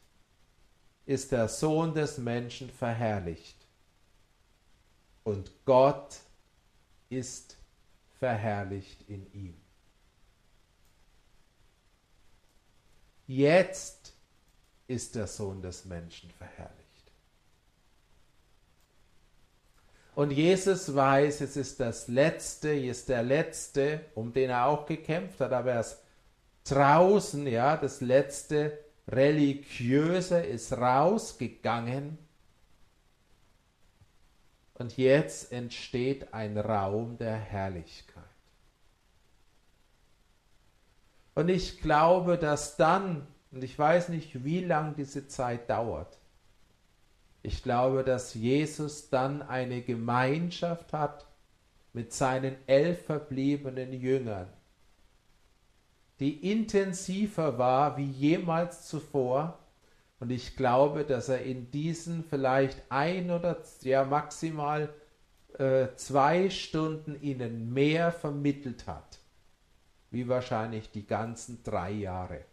ist 1.06 1.32
der 1.32 1.48
Sohn 1.48 1.94
des 1.94 2.18
Menschen 2.18 2.70
verherrlicht 2.70 3.58
und 5.24 5.52
Gott 5.66 6.18
ist 7.10 7.58
verherrlicht 8.20 9.08
in 9.10 9.32
ihm. 9.34 9.56
Jetzt 13.28 14.14
ist 14.88 15.16
der 15.16 15.28
Sohn 15.28 15.62
des 15.62 15.86
Menschen 15.86 16.30
verherrlicht. 16.32 16.76
Und 20.14 20.32
Jesus 20.32 20.94
weiß, 20.94 21.42
es 21.42 21.58
ist 21.58 21.80
das 21.80 22.08
Letzte, 22.08 22.70
ist 22.70 23.10
der 23.10 23.24
Letzte, 23.24 24.06
um 24.16 24.32
den 24.32 24.50
er 24.50 24.68
auch 24.68 24.86
gekämpft 24.86 25.42
hat, 25.42 25.52
aber 25.52 25.74
er 25.74 25.80
ist 25.82 25.98
draußen, 26.64 27.46
ja, 27.48 27.76
das 27.76 28.00
Letzte 28.00 28.85
Religiöse 29.08 30.40
ist 30.40 30.74
rausgegangen. 30.74 32.18
Und 34.74 34.98
jetzt 34.98 35.52
entsteht 35.52 36.34
ein 36.34 36.58
Raum 36.58 37.18
der 37.18 37.36
Herrlichkeit. 37.36 38.24
Und 41.34 41.50
ich 41.50 41.82
glaube, 41.82 42.38
dass 42.38 42.78
dann, 42.78 43.28
und 43.52 43.64
ich 43.64 43.78
weiß 43.78 44.10
nicht, 44.10 44.44
wie 44.44 44.62
lang 44.62 44.96
diese 44.96 45.28
Zeit 45.28 45.70
dauert, 45.70 46.18
ich 47.44 47.62
glaube, 47.62 48.04
dass 48.04 48.34
Jesus 48.34 49.10
dann 49.10 49.42
eine 49.44 49.82
Gemeinschaft 49.82 50.94
hat 50.94 51.28
mit 51.94 52.12
seinen 52.12 52.56
elf 52.68 53.06
verbliebenen 53.06 53.94
Jüngern, 53.94 54.48
die 56.20 56.52
intensiver 56.52 57.58
war 57.58 57.98
wie 57.98 58.06
jemals 58.06 58.88
zuvor. 58.88 59.60
Und 60.20 60.32
ich 60.32 60.56
glaube, 60.56 61.04
dass 61.04 61.30
er 61.30 61.42
in 61.44 61.72
diesen 61.72 62.24
vielleicht 62.24 62.82
ein 62.90 63.32
oder 63.32 63.58
ja 63.82 64.06
maximal 64.06 64.94
äh, 65.58 65.88
zwei 65.96 66.50
Stunden 66.50 67.22
ihnen 67.22 67.74
mehr 67.74 68.12
vermittelt 68.12 68.88
hat, 68.88 69.20
wie 70.12 70.28
wahrscheinlich 70.28 70.92
die 70.92 71.06
ganzen 71.06 71.64
drei 71.64 71.92
Jahre, 71.92 72.46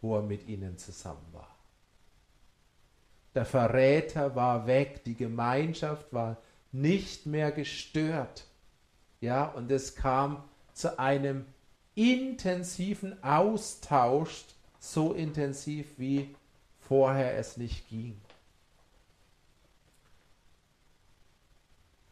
wo 0.00 0.16
er 0.16 0.22
mit 0.22 0.48
ihnen 0.48 0.78
zusammen 0.78 1.26
war. 1.32 1.54
Der 3.34 3.44
Verräter 3.44 4.34
war 4.34 4.66
weg, 4.66 5.04
die 5.04 5.14
Gemeinschaft 5.14 6.10
war 6.12 6.38
nicht 6.72 7.26
mehr 7.26 7.52
gestört. 7.52 8.46
Ja, 9.20 9.44
und 9.44 9.70
es 9.70 9.94
kam 9.94 10.42
zu 10.72 10.98
einem 10.98 11.44
intensiven 11.96 13.20
Austausch, 13.24 14.44
so 14.78 15.12
intensiv 15.12 15.86
wie 15.96 16.34
vorher 16.78 17.36
es 17.36 17.56
nicht 17.56 17.88
ging. 17.88 18.16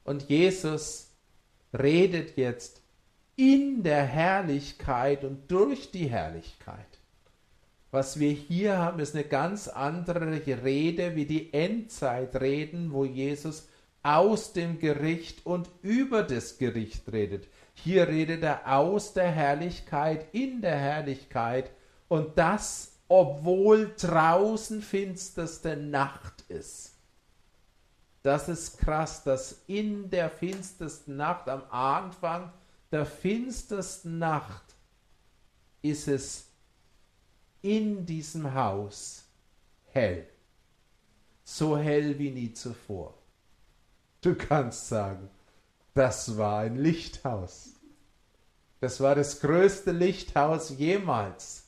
Und 0.03 0.29
Jesus 0.29 1.11
redet 1.73 2.37
jetzt 2.37 2.83
in 3.37 3.83
der 3.83 4.05
Herrlichkeit 4.05 5.25
und 5.25 5.51
durch 5.51 5.91
die 5.91 6.09
Herrlichkeit. 6.09 6.87
Was 7.91 8.19
wir 8.19 8.31
hier 8.31 8.79
haben, 8.79 8.99
ist 8.99 9.15
eine 9.15 9.25
ganz 9.25 9.69
andere 9.69 10.45
Rede 10.65 11.15
wie 11.15 11.27
die 11.27 11.53
Endzeitreden, 11.53 12.93
wo 12.93 13.05
Jesus 13.05 13.69
aus 14.03 14.53
dem 14.53 14.79
Gericht 14.79 15.47
und 15.47 15.71
über 15.83 16.23
das 16.23 16.59
Gericht 16.59 17.11
redet. 17.13 17.47
Hier 17.75 18.09
redet 18.09 18.43
er 18.43 18.73
aus 18.73 19.13
der 19.13 19.31
Herrlichkeit, 19.31 20.33
in 20.33 20.63
der 20.63 20.79
Herrlichkeit 20.79 21.71
und 22.09 22.39
das, 22.39 22.93
obwohl 23.09 23.95
draußen 23.97 24.81
finsterste 24.81 25.77
Nacht 25.77 26.45
ist. 26.49 26.95
Das 28.23 28.49
ist 28.49 28.79
krass, 28.79 29.23
dass 29.23 29.63
in 29.67 30.09
der 30.09 30.31
finstersten 30.31 31.17
Nacht, 31.17 31.49
am 31.49 31.63
Anfang 31.71 32.51
der 32.91 33.05
finstersten 33.05 34.19
Nacht, 34.19 34.63
ist 35.83 36.09
es 36.09 36.47
in 37.61 38.07
diesem 38.07 38.55
Haus 38.55 39.25
hell. 39.93 40.27
So 41.45 41.77
hell 41.77 42.19
wie 42.19 42.31
nie 42.31 42.53
zuvor. 42.55 43.13
Du 44.23 44.35
kannst 44.35 44.89
sagen, 44.89 45.29
das 45.95 46.37
war 46.37 46.61
ein 46.61 46.77
Lichthaus. 46.77 47.75
Das 48.81 49.01
war 49.01 49.15
das 49.15 49.41
größte 49.41 49.93
Lichthaus 49.93 50.71
jemals. 50.71 51.65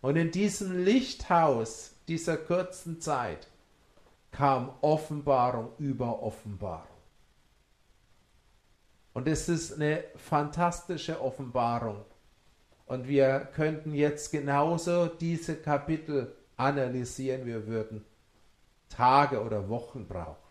Und 0.00 0.16
in 0.16 0.30
diesem 0.30 0.84
Lichthaus 0.84 1.92
dieser 2.06 2.36
kurzen 2.36 3.00
Zeit 3.00 3.48
kam 4.30 4.70
Offenbarung 4.82 5.72
über 5.78 6.22
Offenbarung. 6.22 6.88
Und 9.14 9.28
es 9.28 9.48
ist 9.48 9.74
eine 9.74 10.04
fantastische 10.16 11.20
Offenbarung, 11.20 12.04
und 12.86 13.08
wir 13.08 13.48
könnten 13.54 13.94
jetzt 13.94 14.30
genauso 14.30 15.06
diese 15.06 15.56
Kapitel 15.56 16.34
analysieren. 16.56 17.46
Wir 17.46 17.66
würden 17.66 18.04
Tage 18.88 19.42
oder 19.42 19.68
Wochen 19.68 20.06
brauchen. 20.06 20.43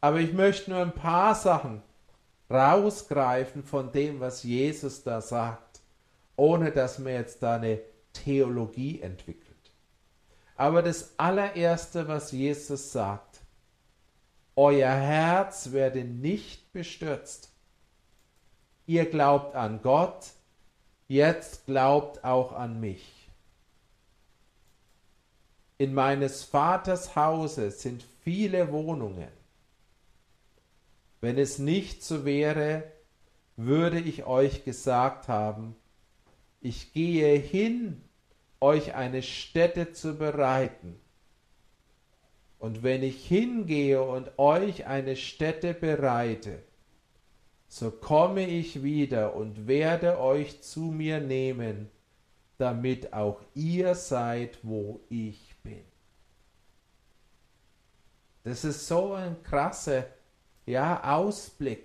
Aber 0.00 0.18
ich 0.18 0.32
möchte 0.32 0.70
nur 0.70 0.80
ein 0.80 0.94
paar 0.94 1.34
Sachen 1.34 1.82
rausgreifen 2.50 3.62
von 3.62 3.92
dem, 3.92 4.20
was 4.20 4.42
Jesus 4.42 5.02
da 5.02 5.20
sagt, 5.20 5.80
ohne 6.36 6.72
dass 6.72 6.98
man 6.98 7.12
jetzt 7.12 7.42
da 7.42 7.56
eine 7.56 7.80
Theologie 8.12 9.00
entwickelt. 9.00 9.46
Aber 10.56 10.82
das 10.82 11.14
allererste, 11.16 12.08
was 12.08 12.32
Jesus 12.32 12.92
sagt, 12.92 13.40
euer 14.56 14.90
Herz 14.90 15.72
werde 15.72 16.04
nicht 16.04 16.72
bestürzt 16.72 17.50
ihr 18.90 19.08
glaubt 19.08 19.54
an 19.54 19.82
Gott, 19.82 20.32
jetzt 21.06 21.66
glaubt 21.66 22.24
auch 22.24 22.50
an 22.50 22.80
mich. 22.80 23.30
In 25.78 25.94
meines 25.94 26.42
Vaters 26.42 27.14
Hause 27.14 27.70
sind 27.70 28.02
viele 28.24 28.72
Wohnungen. 28.72 29.30
Wenn 31.20 31.38
es 31.38 31.58
nicht 31.58 32.02
so 32.02 32.24
wäre, 32.24 32.84
würde 33.56 34.00
ich 34.00 34.24
euch 34.24 34.64
gesagt 34.64 35.28
haben, 35.28 35.76
ich 36.60 36.92
gehe 36.92 37.36
hin, 37.36 38.02
euch 38.60 38.94
eine 38.94 39.22
Stätte 39.22 39.92
zu 39.92 40.16
bereiten. 40.16 41.00
Und 42.58 42.82
wenn 42.82 43.02
ich 43.02 43.26
hingehe 43.26 44.02
und 44.02 44.38
euch 44.38 44.86
eine 44.86 45.16
Stätte 45.16 45.72
bereite, 45.72 46.62
so 47.68 47.90
komme 47.90 48.46
ich 48.46 48.82
wieder 48.82 49.34
und 49.34 49.66
werde 49.66 50.18
euch 50.20 50.60
zu 50.60 50.80
mir 50.80 51.20
nehmen, 51.20 51.90
damit 52.58 53.14
auch 53.14 53.40
ihr 53.54 53.94
seid, 53.94 54.58
wo 54.62 55.00
ich 55.08 55.54
bin. 55.62 55.84
Das 58.42 58.64
ist 58.64 58.86
so 58.86 59.14
ein 59.14 59.42
krasser 59.42 60.06
ja, 60.66 61.02
Ausblick. 61.16 61.84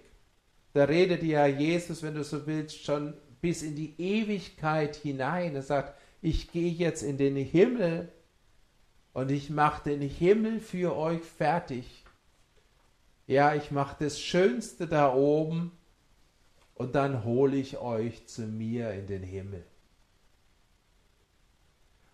Da 0.73 0.85
redet 0.85 1.23
ja 1.23 1.47
Jesus, 1.47 2.03
wenn 2.03 2.15
du 2.15 2.23
so 2.23 2.45
willst, 2.47 2.83
schon 2.83 3.13
bis 3.41 3.61
in 3.61 3.75
die 3.75 3.99
Ewigkeit 3.99 4.95
hinein. 4.95 5.55
Er 5.55 5.61
sagt, 5.61 5.99
ich 6.21 6.51
gehe 6.51 6.71
jetzt 6.71 7.03
in 7.03 7.17
den 7.17 7.35
Himmel 7.35 8.11
und 9.13 9.31
ich 9.31 9.49
mache 9.49 9.89
den 9.89 10.01
Himmel 10.01 10.59
für 10.59 10.95
euch 10.95 11.21
fertig 11.21 12.05
ja, 13.27 13.55
ich 13.55 13.71
mache 13.71 13.95
das 14.03 14.19
Schönste 14.19 14.87
da 14.87 15.13
oben 15.13 15.71
und 16.75 16.93
dann 16.95 17.23
hole 17.23 17.57
ich 17.57 17.77
euch 17.77 18.27
zu 18.27 18.43
mir 18.43 18.91
in 18.91 19.07
den 19.07 19.23
Himmel. 19.23 19.65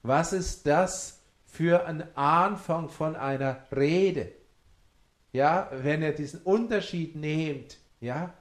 Was 0.04 0.34
ist 0.34 0.66
das 0.66 1.22
für 1.46 1.86
ein 1.86 2.16
Anfang 2.16 2.90
von 2.90 3.16
einer 3.16 3.62
Rede? 3.76 4.32
Ja, 5.34 5.70
wenn 5.72 6.02
er 6.02 6.12
diesen 6.12 6.42
Unterschied 6.42 7.16
nehmt, 7.16 7.78
ja, 8.00 8.34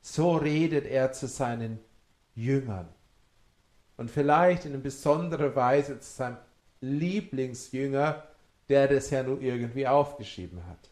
so 0.00 0.36
redet 0.36 0.86
er 0.86 1.12
zu 1.12 1.26
seinen 1.26 1.78
Jüngern. 2.34 2.88
Und 3.96 4.10
vielleicht 4.10 4.64
in 4.64 4.82
besonderer 4.82 5.54
Weise 5.54 5.98
zu 6.00 6.10
seinem 6.10 6.38
Lieblingsjünger, 6.80 8.26
der 8.68 8.88
das 8.88 9.10
ja 9.10 9.22
nur 9.22 9.40
irgendwie 9.40 9.86
aufgeschrieben 9.86 10.66
hat. 10.66 10.90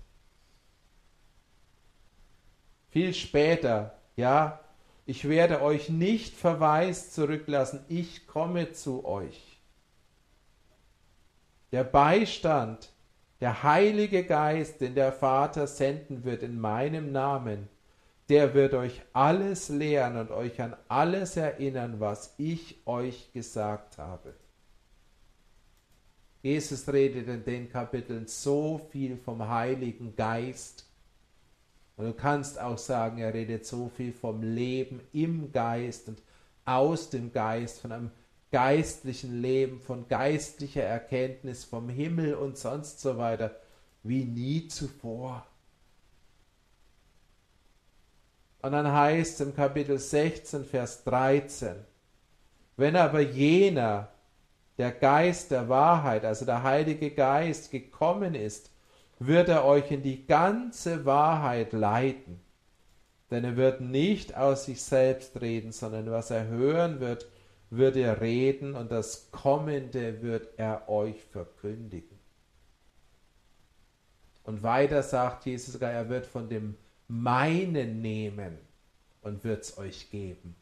Viel 2.90 3.14
später, 3.14 3.96
ja, 4.16 4.60
ich 5.06 5.28
werde 5.28 5.62
euch 5.62 5.88
nicht 5.88 6.34
verwaist 6.34 7.14
zurücklassen, 7.14 7.84
ich 7.88 8.26
komme 8.26 8.72
zu 8.72 9.04
euch. 9.04 9.60
Der 11.72 11.84
Beistand, 11.84 12.90
der 13.40 13.62
Heilige 13.62 14.24
Geist, 14.24 14.80
den 14.80 14.94
der 14.94 15.12
Vater 15.12 15.66
senden 15.66 16.24
wird 16.24 16.42
in 16.42 16.60
meinem 16.60 17.12
Namen, 17.12 17.68
der 18.28 18.54
wird 18.54 18.74
euch 18.74 19.02
alles 19.12 19.68
lehren 19.68 20.16
und 20.16 20.30
euch 20.30 20.60
an 20.60 20.76
alles 20.88 21.36
erinnern, 21.36 21.98
was 21.98 22.34
ich 22.38 22.80
euch 22.86 23.32
gesagt 23.32 23.98
habe. 23.98 24.34
Jesus 26.42 26.90
redet 26.90 27.28
in 27.28 27.44
den 27.44 27.68
Kapiteln 27.70 28.26
so 28.26 28.78
viel 28.90 29.16
vom 29.16 29.46
Heiligen 29.46 30.14
Geist. 30.16 30.86
Und 31.96 32.06
du 32.06 32.12
kannst 32.14 32.58
auch 32.58 32.78
sagen, 32.78 33.18
er 33.18 33.34
redet 33.34 33.66
so 33.66 33.90
viel 33.94 34.12
vom 34.12 34.42
Leben 34.42 35.00
im 35.12 35.52
Geist 35.52 36.08
und 36.08 36.22
aus 36.64 37.10
dem 37.10 37.32
Geist, 37.32 37.80
von 37.80 37.92
einem 37.92 38.10
geistlichen 38.50 39.40
Leben, 39.40 39.80
von 39.80 40.08
geistlicher 40.08 40.82
Erkenntnis 40.82 41.64
vom 41.64 41.88
Himmel 41.88 42.34
und 42.34 42.58
sonst 42.58 43.00
so 43.00 43.16
weiter, 43.16 43.54
wie 44.02 44.24
nie 44.24 44.68
zuvor. 44.68 45.46
Und 48.62 48.72
dann 48.72 48.92
heißt 48.92 49.40
es 49.40 49.46
im 49.46 49.54
Kapitel 49.54 49.98
16, 49.98 50.64
Vers 50.64 51.04
13, 51.04 51.76
wenn 52.76 52.96
aber 52.96 53.20
jener, 53.20 54.08
der 54.78 54.92
Geist 54.92 55.50
der 55.50 55.68
Wahrheit, 55.68 56.24
also 56.24 56.44
der 56.44 56.62
Heilige 56.62 57.10
Geist, 57.10 57.70
gekommen 57.70 58.34
ist, 58.34 58.70
wird 59.18 59.50
er 59.50 59.66
euch 59.66 59.90
in 59.90 60.02
die 60.02 60.26
ganze 60.26 61.04
Wahrheit 61.04 61.74
leiten. 61.74 62.40
Denn 63.30 63.44
er 63.44 63.56
wird 63.56 63.82
nicht 63.82 64.34
aus 64.34 64.64
sich 64.64 64.82
selbst 64.82 65.40
reden, 65.40 65.72
sondern 65.72 66.10
was 66.10 66.30
er 66.30 66.48
hören 66.48 67.00
wird, 67.00 67.28
wird 67.70 67.96
er 67.96 68.20
reden 68.20 68.74
und 68.74 68.90
das 68.90 69.30
Kommende 69.30 70.22
wird 70.22 70.58
er 70.58 70.88
euch 70.88 71.22
verkündigen. 71.22 72.18
Und 74.42 74.62
weiter 74.62 75.02
sagt 75.02 75.46
Jesus 75.46 75.74
sogar, 75.74 75.92
er 75.92 76.08
wird 76.08 76.26
von 76.26 76.48
dem 76.48 76.76
meinen 77.06 78.00
nehmen 78.00 78.58
und 79.22 79.44
wird 79.44 79.62
es 79.62 79.78
euch 79.78 80.10
geben. 80.10 80.56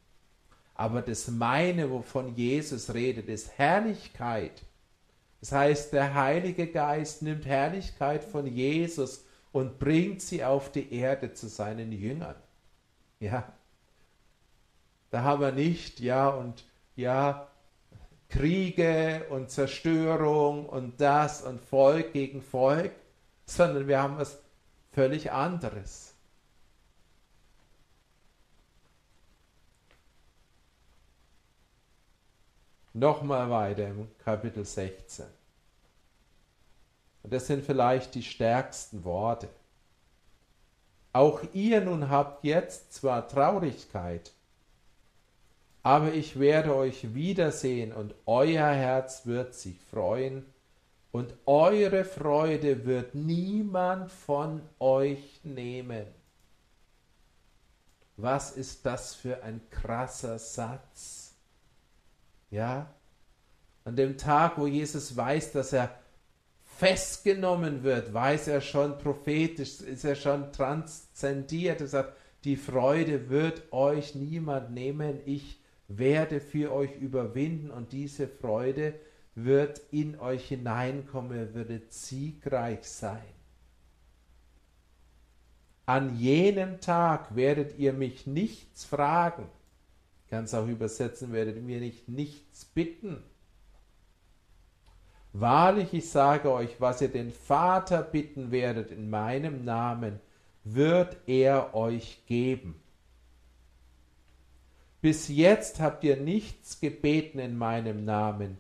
Aber 0.75 1.03
das 1.03 1.29
meine, 1.29 1.91
wovon 1.91 2.37
Jesus 2.37 2.93
redet, 2.95 3.29
ist 3.29 3.57
Herrlichkeit. 3.59 4.63
Das 5.41 5.53
heißt, 5.53 5.93
der 5.93 6.15
Heilige 6.15 6.67
Geist 6.67 7.23
nimmt 7.23 7.47
Herrlichkeit 7.47 8.23
von 8.25 8.47
Jesus 8.47 9.25
und 9.53 9.79
bringt 9.79 10.21
sie 10.21 10.45
auf 10.45 10.71
die 10.71 10.93
Erde 10.93 11.33
zu 11.33 11.49
seinen 11.49 11.93
Jüngern. 11.93 12.37
Ja. 13.21 13.53
Da 15.11 15.23
haben 15.23 15.41
wir 15.41 15.53
nicht, 15.53 16.01
ja, 16.01 16.29
und 16.29 16.65
ja, 16.99 17.47
Kriege 18.29 19.25
und 19.31 19.51
Zerstörung 19.51 20.67
und 20.67 21.01
das 21.01 21.43
und 21.43 21.61
Volk 21.61 22.13
gegen 22.13 22.43
Volk, 22.43 22.93
sondern 23.47 23.87
wir 23.87 24.03
haben 24.03 24.19
was 24.19 24.39
völlig 24.93 25.31
anderes. 25.31 26.13
Nochmal 32.93 33.49
weiter 33.49 33.87
im 33.87 34.09
Kapitel 34.19 34.65
16. 34.65 35.25
Und 37.23 37.33
das 37.33 37.47
sind 37.47 37.65
vielleicht 37.65 38.17
die 38.17 38.25
stärksten 38.25 39.05
Worte. 39.05 39.49
Auch 41.13 41.43
ihr 41.53 41.81
nun 41.81 42.11
habt 42.11 42.43
jetzt 42.43 42.93
zwar 42.93 43.29
Traurigkeit, 43.29 44.33
aber 45.83 46.13
ich 46.13 46.39
werde 46.39 46.75
euch 46.75 47.15
wiedersehen 47.15 47.93
und 47.93 48.15
euer 48.27 48.69
Herz 48.69 49.27
wird 49.27 49.55
sich 49.55 49.81
freuen 49.81 50.45
und 51.13 51.35
eure 51.47 52.05
Freude 52.05 52.85
wird 52.85 53.15
niemand 53.15 54.11
von 54.11 54.63
euch 54.79 55.41
nehmen. 55.45 56.07
Was 58.17 58.53
ist 58.53 58.85
das 58.85 59.15
für 59.15 59.43
ein 59.43 59.61
krasser 59.71 60.39
Satz? 60.39 61.35
Ja, 62.51 62.93
an 63.85 63.97
dem 63.97 64.19
Tag, 64.19 64.59
wo 64.59 64.67
Jesus 64.67 65.17
weiß, 65.17 65.53
dass 65.53 65.73
er 65.73 65.99
festgenommen 66.65 67.83
wird, 67.85 68.13
weiß 68.13 68.49
er 68.49 68.61
schon 68.61 68.99
prophetisch, 68.99 69.81
ist 69.81 70.05
er 70.05 70.15
schon 70.15 70.53
transzendiert. 70.53 71.81
Er 71.81 71.87
sagt, 71.87 72.17
die 72.45 72.57
Freude 72.57 73.31
wird 73.31 73.73
euch 73.73 74.15
niemand 74.15 74.73
nehmen, 74.73 75.21
ich 75.25 75.59
werde 75.89 76.41
für 76.41 76.73
euch 76.73 76.95
überwinden 76.97 77.71
und 77.71 77.93
diese 77.93 78.29
Freude 78.29 78.95
wird 79.35 79.81
in 79.91 80.19
euch 80.21 80.49
hineinkommen, 80.49 81.55
wird 81.55 81.93
siegreich 81.93 82.85
sein. 82.85 83.23
An 85.87 86.17
jenem 86.17 86.81
Tag 86.81 87.35
werdet 87.35 87.79
ihr 87.79 87.93
mich 87.93 88.27
nichts 88.27 88.85
fragen 88.85 89.49
kann 90.29 90.45
es 90.45 90.55
auch 90.55 90.67
übersetzen, 90.67 91.33
werdet 91.33 91.63
mir 91.63 91.81
nicht 91.81 92.09
nichts 92.09 92.65
bitten. 92.65 93.23
Wahrlich, 95.33 95.93
ich 95.93 96.11
sage 96.11 96.51
euch, 96.51 96.81
was 96.81 97.01
ihr 97.01 97.09
den 97.09 97.33
Vater 97.33 98.03
bitten 98.03 98.51
werdet 98.51 98.91
in 98.91 99.11
meinem 99.11 99.65
Namen, 99.65 100.21
wird 100.65 101.17
er 101.27 101.75
euch 101.75 102.25
geben. 102.27 102.81
Bis 105.01 105.29
jetzt 105.29 105.81
habt 105.81 106.03
ihr 106.05 106.17
nichts 106.17 106.81
gebeten 106.81 107.39
in 107.39 107.57
meinem 107.57 108.05
Namen. 108.05 108.59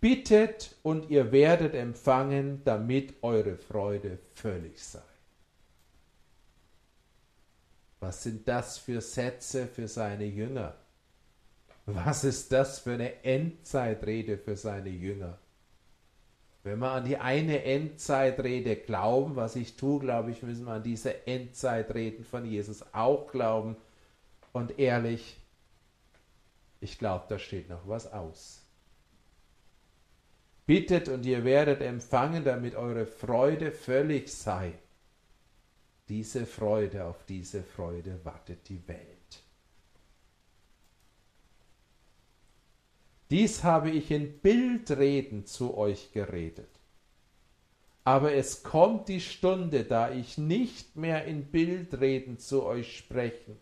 Bittet 0.00 0.74
und 0.82 1.10
ihr 1.10 1.30
werdet 1.30 1.74
empfangen, 1.74 2.62
damit 2.64 3.22
eure 3.22 3.56
Freude 3.56 4.18
völlig 4.34 4.82
sei. 4.82 5.00
Was 8.00 8.22
sind 8.22 8.48
das 8.48 8.78
für 8.78 9.00
Sätze 9.00 9.66
für 9.66 9.86
seine 9.86 10.24
Jünger? 10.24 10.74
Was 11.84 12.24
ist 12.24 12.50
das 12.50 12.78
für 12.78 12.92
eine 12.92 13.22
Endzeitrede 13.24 14.38
für 14.38 14.56
seine 14.56 14.88
Jünger? 14.88 15.38
Wenn 16.62 16.78
wir 16.78 16.90
an 16.90 17.04
die 17.04 17.16
eine 17.16 17.64
Endzeitrede 17.64 18.76
glauben, 18.76 19.36
was 19.36 19.56
ich 19.56 19.76
tue, 19.76 20.00
glaube 20.00 20.30
ich, 20.30 20.42
müssen 20.42 20.66
wir 20.66 20.72
an 20.72 20.82
diese 20.82 21.26
Endzeitreden 21.26 22.24
von 22.24 22.44
Jesus 22.44 22.84
auch 22.92 23.30
glauben. 23.30 23.76
Und 24.52 24.78
ehrlich, 24.78 25.39
ich 26.80 26.98
glaube, 26.98 27.26
da 27.28 27.38
steht 27.38 27.68
noch 27.68 27.86
was 27.86 28.10
aus. 28.12 28.66
Bittet 30.66 31.08
und 31.08 31.26
ihr 31.26 31.44
werdet 31.44 31.80
empfangen, 31.80 32.44
damit 32.44 32.74
eure 32.74 33.06
Freude 33.06 33.72
völlig 33.72 34.32
sei. 34.32 34.72
Diese 36.08 36.46
Freude, 36.46 37.04
auf 37.04 37.24
diese 37.24 37.62
Freude 37.62 38.24
wartet 38.24 38.68
die 38.68 38.86
Welt. 38.88 39.42
Dies 43.30 43.62
habe 43.62 43.90
ich 43.90 44.10
in 44.10 44.40
Bildreden 44.40 45.46
zu 45.46 45.76
euch 45.76 46.12
geredet. 46.12 46.68
Aber 48.02 48.32
es 48.32 48.62
kommt 48.62 49.08
die 49.08 49.20
Stunde, 49.20 49.84
da 49.84 50.10
ich 50.10 50.36
nicht 50.36 50.96
mehr 50.96 51.26
in 51.26 51.44
Bildreden 51.44 52.38
zu 52.38 52.64
euch 52.64 52.96
sprechen, 52.96 53.56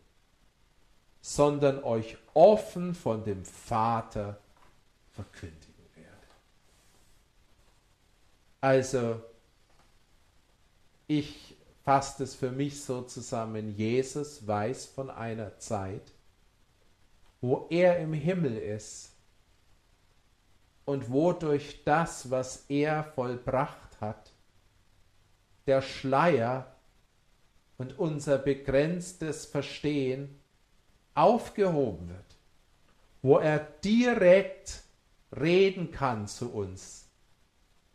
sondern 1.21 1.83
euch 1.83 2.17
offen 2.35 2.95
von 2.95 3.25
dem 3.25 3.45
Vater 3.45 4.39
verkündigen 5.13 5.75
werde. 5.95 6.13
Also, 8.61 9.23
ich 11.07 11.57
fasse 11.85 12.25
es 12.25 12.35
für 12.35 12.51
mich 12.51 12.83
so 12.83 13.03
zusammen, 13.03 13.75
Jesus 13.75 14.47
weiß 14.47 14.87
von 14.87 15.11
einer 15.11 15.59
Zeit, 15.59 16.13
wo 17.41 17.67
er 17.71 17.99
im 17.99 18.13
Himmel 18.13 18.57
ist 18.57 19.13
und 20.85 21.11
wodurch 21.11 21.83
das, 21.85 22.31
was 22.31 22.65
er 22.69 23.05
vollbracht 23.05 24.01
hat, 24.01 24.33
der 25.67 25.83
Schleier 25.83 26.75
und 27.77 27.99
unser 27.99 28.39
begrenztes 28.39 29.47
Verstehen 29.47 30.41
aufgehoben 31.19 32.09
wird, 32.09 32.37
wo 33.23 33.39
er 33.39 33.59
direkt 33.59 34.83
reden 35.37 35.91
kann 35.91 36.27
zu 36.27 36.53
uns, 36.53 37.09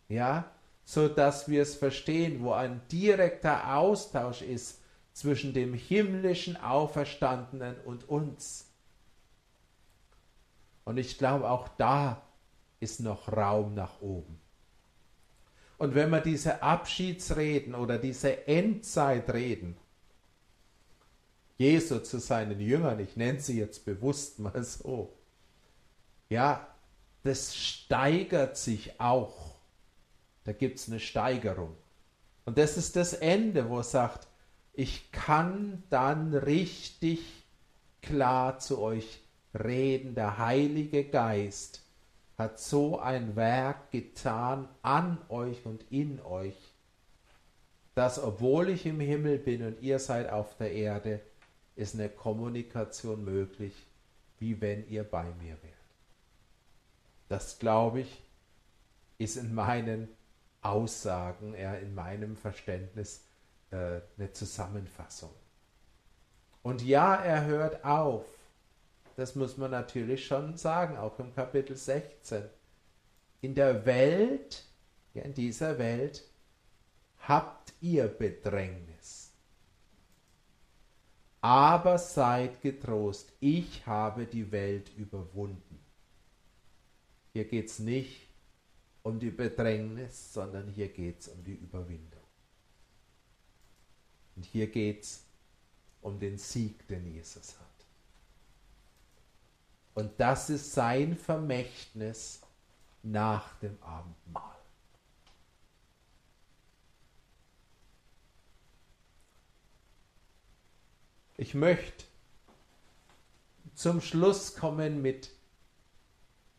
ja, 0.09 0.51
so 0.84 1.07
dass 1.07 1.47
wir 1.47 1.61
es 1.61 1.76
verstehen, 1.76 2.43
wo 2.43 2.51
ein 2.51 2.82
direkter 2.91 3.76
Austausch 3.76 4.41
ist 4.41 4.82
zwischen 5.13 5.53
dem 5.53 5.74
himmlischen 5.74 6.57
Auferstandenen 6.57 7.78
und 7.86 8.09
uns. 8.09 8.69
Und 10.84 10.97
ich 10.97 11.17
glaube, 11.17 11.49
auch 11.49 11.69
da 11.69 12.21
ist 12.80 12.99
noch 12.99 13.32
Raum 13.32 13.74
nach 13.74 14.01
oben. 14.01 14.39
Und 15.78 15.95
wenn 15.95 16.09
wir 16.09 16.21
diese 16.21 16.61
Abschiedsreden 16.61 17.76
oder 17.76 17.97
diese 17.97 18.47
Endzeitreden 18.47 19.78
Jesu 21.58 21.99
zu 21.99 22.20
seinen 22.20 22.60
Jüngern, 22.60 22.99
ich 22.99 23.16
nenne 23.16 23.39
sie 23.39 23.60
jetzt 23.60 23.86
bewusst 23.86 24.39
mal 24.39 24.64
so, 24.64 25.14
ja, 26.30 26.68
das 27.24 27.56
steigert 27.56 28.58
sich 28.58 28.99
auch. 28.99 29.56
Da 30.43 30.51
gibt 30.51 30.80
es 30.80 30.89
eine 30.89 30.99
Steigerung. 30.99 31.76
Und 32.45 32.58
das 32.58 32.76
ist 32.76 32.95
das 32.95 33.14
Ende, 33.14 33.70
wo 33.70 33.78
er 33.78 33.84
sagt, 33.84 34.28
ich 34.74 35.12
kann 35.12 35.84
dann 35.89 36.34
richtig 36.34 37.22
klar 38.01 38.60
zu 38.60 38.82
euch 38.82 39.22
reden. 39.54 40.16
Der 40.16 40.38
Heilige 40.39 41.06
Geist 41.06 41.82
hat 42.38 42.60
so 42.60 42.99
ein 42.99 43.36
Werk 43.36 43.91
getan 43.91 44.68
an 44.82 45.20
euch 45.30 45.66
und 45.66 45.86
in 45.91 46.20
euch, 46.22 46.58
dass 47.95 48.22
obwohl 48.22 48.70
ich 48.70 48.86
im 48.86 48.99
Himmel 48.99 49.38
bin 49.38 49.64
und 49.64 49.82
ihr 49.82 49.99
seid 49.99 50.30
auf 50.30 50.58
der 50.58 50.72
Erde, 50.72 51.22
ist 51.76 51.95
eine 51.95 52.09
Kommunikation 52.09 53.24
möglich, 53.24 53.74
wie 54.39 54.59
wenn 54.61 54.88
ihr 54.89 55.03
bei 55.03 55.26
mir 55.41 55.57
wärt. 55.61 55.74
Das 57.30 57.59
glaube 57.59 58.01
ich, 58.01 58.21
ist 59.17 59.38
in 59.38 59.53
meinen 59.53 60.09
Aussagen, 60.61 61.55
ja, 61.55 61.76
in 61.76 61.95
meinem 61.95 62.36
Verständnis 62.36 63.26
äh, 63.71 64.01
eine 64.17 64.32
Zusammenfassung. 64.32 65.34
Und 66.61 66.82
ja, 66.82 67.15
er 67.15 67.45
hört 67.45 67.84
auf. 67.84 68.26
Das 69.15 69.36
muss 69.36 69.57
man 69.57 69.71
natürlich 69.71 70.26
schon 70.26 70.57
sagen, 70.57 70.97
auch 70.97 71.19
im 71.19 71.34
Kapitel 71.36 71.76
16. 71.76 72.43
In 73.41 73.53
der 73.53 73.86
Welt, 73.86 74.63
ja, 75.13 75.24
in 75.24 75.34
dieser 75.34 75.78
Welt, 75.78 76.24
habt 77.28 77.74
ihr 77.82 78.07
Bedrängnis. 78.07 79.22
Aber 81.44 81.98
seid 81.98 82.62
getrost, 82.62 83.34
ich 83.41 83.86
habe 83.86 84.26
die 84.26 84.50
Welt 84.50 84.89
überwunden. 84.96 85.78
Hier 87.34 87.44
geht 87.44 87.66
es 87.66 87.80
nicht 87.80 88.30
um 89.02 89.20
die 89.20 89.30
Bedrängnis, 89.30 90.32
sondern 90.32 90.70
hier 90.70 90.88
geht 90.88 91.20
es 91.20 91.28
um 91.28 91.44
die 91.44 91.56
Überwindung. 91.56 92.24
Und 94.38 94.46
hier 94.46 94.68
geht 94.68 95.04
es 95.04 95.26
um 96.02 96.18
den 96.18 96.38
Sieg, 96.38 96.88
den 96.88 97.14
Jesus 97.14 97.60
hat. 97.60 97.68
Und 99.96 100.18
das 100.18 100.50
ist 100.50 100.72
sein 100.72 101.18
Vermächtnis 101.18 102.39
nach 103.02 103.60
dem 103.60 103.78
Abendmahl. 103.84 104.62
Ich 111.36 111.56
möchte 111.56 112.06
zum 113.74 114.02
Schluss 114.02 114.56
kommen 114.56 115.02
mit 115.02 115.32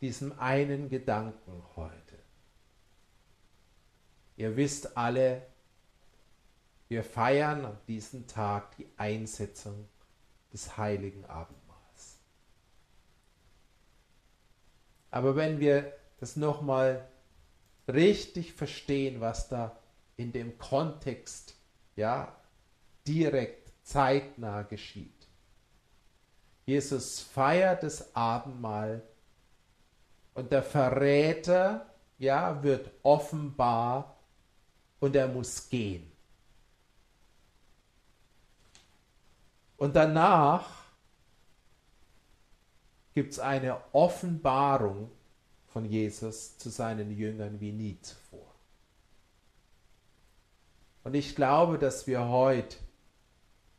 diesem 0.00 0.36
einen 0.38 0.88
Gedanken 0.88 1.62
heute. 1.76 2.18
Ihr 4.36 4.56
wisst 4.56 4.96
alle, 4.96 5.46
wir 6.88 7.04
feiern 7.04 7.64
an 7.64 7.78
diesem 7.86 8.26
Tag 8.26 8.76
die 8.76 8.88
Einsetzung 8.96 9.88
des 10.52 10.76
heiligen 10.76 11.24
Abendmahls. 11.24 12.18
Aber 15.12 15.36
wenn 15.36 15.60
wir 15.60 15.92
das 16.18 16.34
nochmal 16.34 17.08
richtig 17.86 18.52
verstehen, 18.54 19.20
was 19.20 19.48
da 19.48 19.78
in 20.16 20.32
dem 20.32 20.58
Kontext 20.58 21.54
ja 21.94 22.36
direkt 23.06 23.63
zeitnah 23.84 24.62
geschieht. 24.62 25.28
Jesus 26.66 27.20
feiert 27.20 27.82
das 27.82 28.14
Abendmahl 28.16 29.02
und 30.32 30.50
der 30.50 30.62
Verräter 30.62 31.86
ja 32.18 32.62
wird 32.62 32.90
offenbar 33.02 34.16
und 35.00 35.14
er 35.14 35.28
muss 35.28 35.68
gehen. 35.68 36.10
Und 39.76 39.94
danach 39.94 40.66
gibt 43.12 43.32
es 43.32 43.38
eine 43.38 43.80
Offenbarung 43.92 45.10
von 45.66 45.84
Jesus 45.84 46.56
zu 46.56 46.70
seinen 46.70 47.10
Jüngern 47.10 47.60
wie 47.60 47.72
nie 47.72 48.00
zuvor. 48.00 48.54
Und 51.02 51.14
ich 51.14 51.36
glaube, 51.36 51.78
dass 51.78 52.06
wir 52.06 52.28
heute 52.28 52.78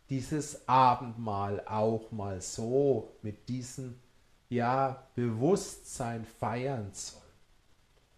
dieses 0.09 0.67
Abendmahl 0.67 1.65
auch 1.65 2.11
mal 2.11 2.41
so 2.41 3.15
mit 3.21 3.49
diesem 3.49 3.99
ja, 4.49 5.07
Bewusstsein 5.15 6.25
feiern 6.25 6.91
sollen. 6.93 7.23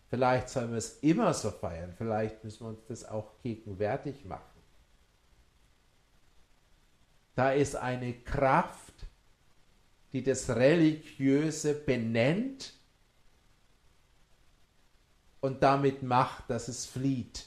Vielleicht 0.10 0.50
sollen 0.50 0.72
wir 0.72 0.78
es 0.78 1.00
immer 1.00 1.34
so 1.34 1.52
feiern, 1.52 1.94
vielleicht 1.98 2.44
müssen 2.44 2.66
wir 2.66 2.70
uns 2.70 2.86
das 2.88 3.06
auch 3.06 3.42
gegenwärtig 3.44 4.26
machen. 4.26 4.44
Da 7.36 7.52
ist 7.52 7.76
eine 7.76 8.14
Kraft, 8.14 8.94
die 10.14 10.24
das 10.24 10.50
Religiöse 10.50 11.74
benennt 11.74 12.74
und 15.42 15.62
damit 15.62 16.04
macht, 16.04 16.50
dass 16.50 16.68
es 16.68 16.86
flieht. 16.86 17.46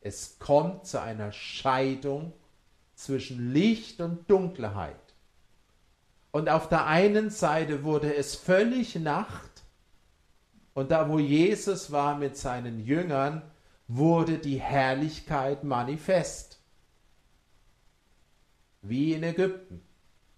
Es 0.00 0.38
kommt 0.38 0.86
zu 0.86 1.00
einer 1.00 1.32
Scheidung 1.32 2.32
zwischen 3.00 3.52
Licht 3.52 4.00
und 4.00 4.30
Dunkelheit. 4.30 4.94
Und 6.32 6.48
auf 6.48 6.68
der 6.68 6.86
einen 6.86 7.30
Seite 7.30 7.82
wurde 7.82 8.14
es 8.14 8.34
völlig 8.34 8.94
Nacht 8.96 9.50
und 10.74 10.90
da, 10.90 11.08
wo 11.08 11.18
Jesus 11.18 11.90
war 11.90 12.16
mit 12.16 12.36
seinen 12.36 12.84
Jüngern, 12.84 13.42
wurde 13.88 14.38
die 14.38 14.60
Herrlichkeit 14.60 15.64
manifest 15.64 16.60
wie 18.82 19.12
in 19.12 19.22
Ägypten 19.24 19.82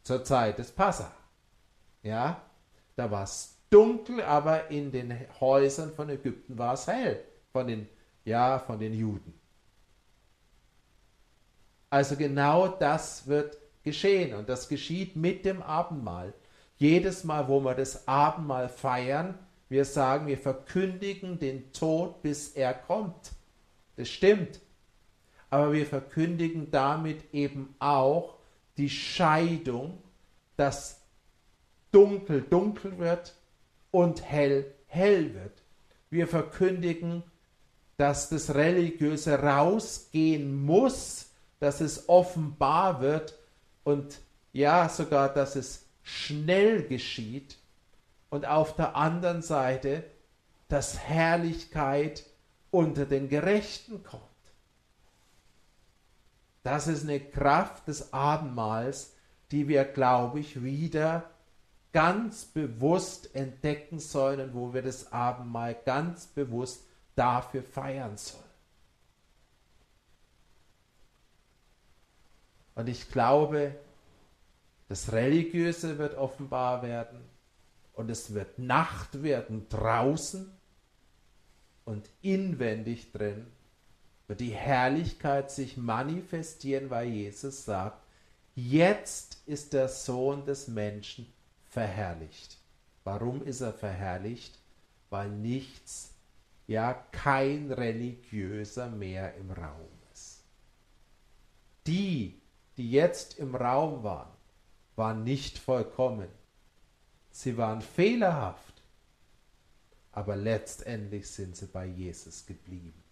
zur 0.03 0.25
Zeit 0.25 0.59
des 0.59 0.73
Passa. 0.73 1.13
Ja, 2.03 2.41
da 2.97 3.11
war 3.11 3.25
es 3.25 3.57
dunkel, 3.71 4.23
aber 4.23 4.71
in 4.71 4.91
den 4.91 5.17
Häusern 5.41 5.93
von 5.95 6.09
Ägypten 6.09 6.59
war 6.59 6.75
es 6.75 6.87
hell, 6.87 7.23
von 7.53 7.67
den, 7.67 7.89
ja, 8.25 8.59
von 8.59 8.79
den 8.81 8.95
Juden. 8.95 9.41
Also 11.93 12.16
genau 12.16 12.68
das 12.68 13.26
wird 13.26 13.59
geschehen 13.84 14.34
und 14.34 14.49
das 14.49 14.68
geschieht 14.68 15.16
mit 15.16 15.45
dem 15.45 15.62
Abendmahl. 15.62 16.32
Jedes 16.76 17.24
Mal, 17.24 17.49
wo 17.49 17.61
wir 17.61 17.74
das 17.74 18.09
Abendmahl 18.09 18.68
feiern, 18.68 19.38
wir 19.68 19.84
sagen, 19.84 20.26
wir 20.26 20.38
verkündigen 20.38 21.38
den 21.38 21.72
Tod, 21.72 22.22
bis 22.22 22.51
er 22.51 22.74
kommt. 22.74 23.32
Das 23.97 24.09
stimmt 24.09 24.61
aber 25.53 25.74
wir 25.74 25.84
verkündigen 25.84 26.70
damit 26.70 27.34
eben 27.34 27.74
auch 27.78 28.38
die 28.78 28.88
Scheidung, 28.88 29.99
dass 30.57 31.03
dunkel 31.90 32.40
dunkel 32.40 32.97
wird 32.97 33.34
und 33.90 34.22
hell 34.22 34.72
hell 34.86 35.34
wird. 35.34 35.62
Wir 36.09 36.26
verkündigen, 36.26 37.22
dass 37.99 38.30
das 38.30 38.55
Religiöse 38.55 39.40
rausgehen 39.40 40.64
muss, 40.64 41.32
dass 41.63 41.81
es 41.81 42.09
offenbar 42.09 43.01
wird 43.01 43.39
und 43.85 44.19
ja 44.53 44.89
sogar, 44.89 45.33
dass 45.33 45.55
es 45.55 45.87
schnell 46.03 46.83
geschieht 46.83 47.57
und 48.31 48.47
auf 48.47 48.75
der 48.75 48.97
anderen 48.97 49.43
Seite, 49.43 50.03
dass 50.67 50.99
Herrlichkeit 50.99 52.25
unter 52.73 53.07
den 53.07 53.29
Gerechten 53.29 54.03
kommt. 54.03 54.25
Das 56.65 56.89
ist 56.89 57.05
eine 57.05 57.21
Kraft 57.21 57.87
des 57.87 58.13
Abendmahls, 58.13 59.13
die 59.53 59.69
wir, 59.69 59.85
glaube 59.85 60.41
ich, 60.41 60.65
wieder 60.65 61.31
ganz 61.93 62.45
bewusst 62.45 63.37
entdecken 63.37 64.01
sollen, 64.01 64.53
wo 64.53 64.75
wir 64.75 64.83
das 64.83 65.13
Abendmahl 65.13 65.77
ganz 65.85 66.27
bewusst 66.27 66.83
dafür 67.15 67.63
feiern 67.63 68.17
sollen. 68.17 68.41
Und 72.75 72.89
ich 72.89 73.11
glaube, 73.11 73.75
das 74.89 75.12
Religiöse 75.12 75.99
wird 75.99 76.16
offenbar 76.16 76.83
werden 76.83 77.20
und 77.95 78.11
es 78.11 78.35
wird 78.35 78.59
Nacht 78.59 79.23
werden 79.23 79.68
draußen 79.68 80.51
und 81.85 82.09
inwendig 82.23 83.12
drin 83.12 83.47
wird 84.33 84.41
die 84.41 84.55
Herrlichkeit 84.55 85.51
sich 85.51 85.77
manifestieren, 85.77 86.89
weil 86.91 87.09
Jesus 87.09 87.64
sagt, 87.64 88.03
jetzt 88.55 89.43
ist 89.47 89.73
der 89.73 89.89
Sohn 89.89 90.47
des 90.47 90.68
Menschen 90.68 91.31
verherrlicht. 91.68 92.59
Warum 93.05 93.43
ist 93.43 93.61
er 93.61 93.73
verherrlicht? 93.73 94.59
Weil 95.11 95.29
nichts, 95.29 96.14
ja 96.66 96.95
kein 97.12 97.70
religiöser 97.73 98.89
mehr 98.89 99.35
im 99.35 99.51
Raum 99.51 99.91
ist. 100.14 100.45
Die, 101.87 102.41
die 102.77 102.91
jetzt 102.91 103.39
im 103.39 103.55
Raum 103.55 104.03
waren, 104.03 104.33
waren 104.97 105.25
nicht 105.25 105.59
vollkommen. 105.59 106.29
Sie 107.31 107.57
waren 107.57 107.81
fehlerhaft, 107.81 108.83
aber 110.12 110.37
letztendlich 110.37 111.31
sind 111.31 111.57
sie 111.57 111.66
bei 111.66 111.87
Jesus 111.87 112.47
geblieben. 112.47 113.03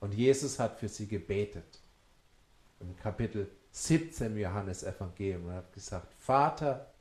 Und 0.00 0.14
Jesus 0.14 0.58
hat 0.58 0.78
für 0.78 0.88
sie 0.88 1.06
gebetet. 1.06 1.80
Im 2.80 2.96
Kapitel 2.96 3.50
17 3.72 4.28
im 4.28 4.38
Johannesevangelium 4.38 5.46
und 5.46 5.52
hat 5.52 5.72
gesagt, 5.72 6.14
Vater, 6.14 6.92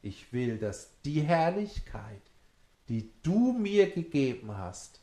ich 0.00 0.32
will, 0.32 0.58
dass 0.58 0.90
die 1.04 1.20
Herrlichkeit, 1.20 2.22
die 2.88 3.12
du 3.22 3.52
mir 3.52 3.90
gegeben 3.90 4.56
hast, 4.56 5.00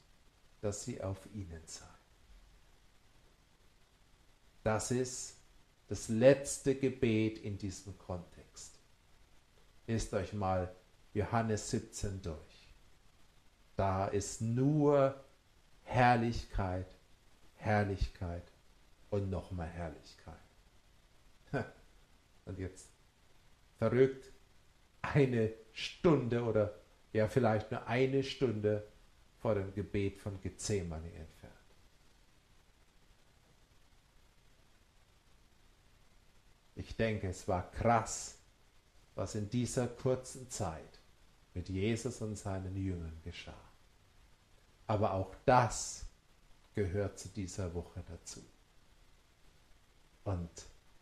dass 0.61 0.83
sie 0.83 1.01
auf 1.01 1.17
ihnen 1.33 1.61
sei. 1.65 1.85
Das 4.63 4.91
ist 4.91 5.38
das 5.89 6.07
letzte 6.07 6.75
Gebet 6.75 7.39
in 7.39 7.57
diesem 7.57 7.97
Kontext. 7.97 8.79
Lest 9.87 10.13
euch 10.13 10.33
mal 10.33 10.73
Johannes 11.13 11.71
17 11.71 12.21
durch. 12.21 12.69
Da 13.75 14.07
ist 14.07 14.41
nur 14.41 15.19
Herrlichkeit, 15.83 16.85
Herrlichkeit 17.55 18.43
und 19.09 19.31
nochmal 19.31 19.67
Herrlichkeit. 19.67 20.35
Und 22.45 22.59
jetzt 22.59 22.87
verrückt 23.77 24.31
eine 25.01 25.53
Stunde 25.71 26.43
oder 26.43 26.75
ja 27.13 27.27
vielleicht 27.27 27.71
nur 27.71 27.87
eine 27.87 28.23
Stunde 28.23 28.87
vor 29.39 29.55
dem 29.55 29.73
Gebet 29.73 30.17
von 30.17 30.39
Gethsemane 30.41 31.11
entfernt. 31.13 31.38
Ich 36.79 36.95
denke, 36.95 37.27
es 37.27 37.45
war 37.49 37.69
krass, 37.71 38.37
was 39.13 39.35
in 39.35 39.49
dieser 39.49 39.85
kurzen 39.85 40.49
Zeit 40.49 41.01
mit 41.53 41.67
Jesus 41.67 42.21
und 42.21 42.37
seinen 42.37 42.73
Jüngern 42.77 43.19
geschah. 43.21 43.51
Aber 44.87 45.13
auch 45.13 45.35
das 45.45 46.05
gehört 46.75 47.19
zu 47.19 47.27
dieser 47.27 47.73
Woche 47.73 48.01
dazu. 48.07 48.39
Und 50.23 50.49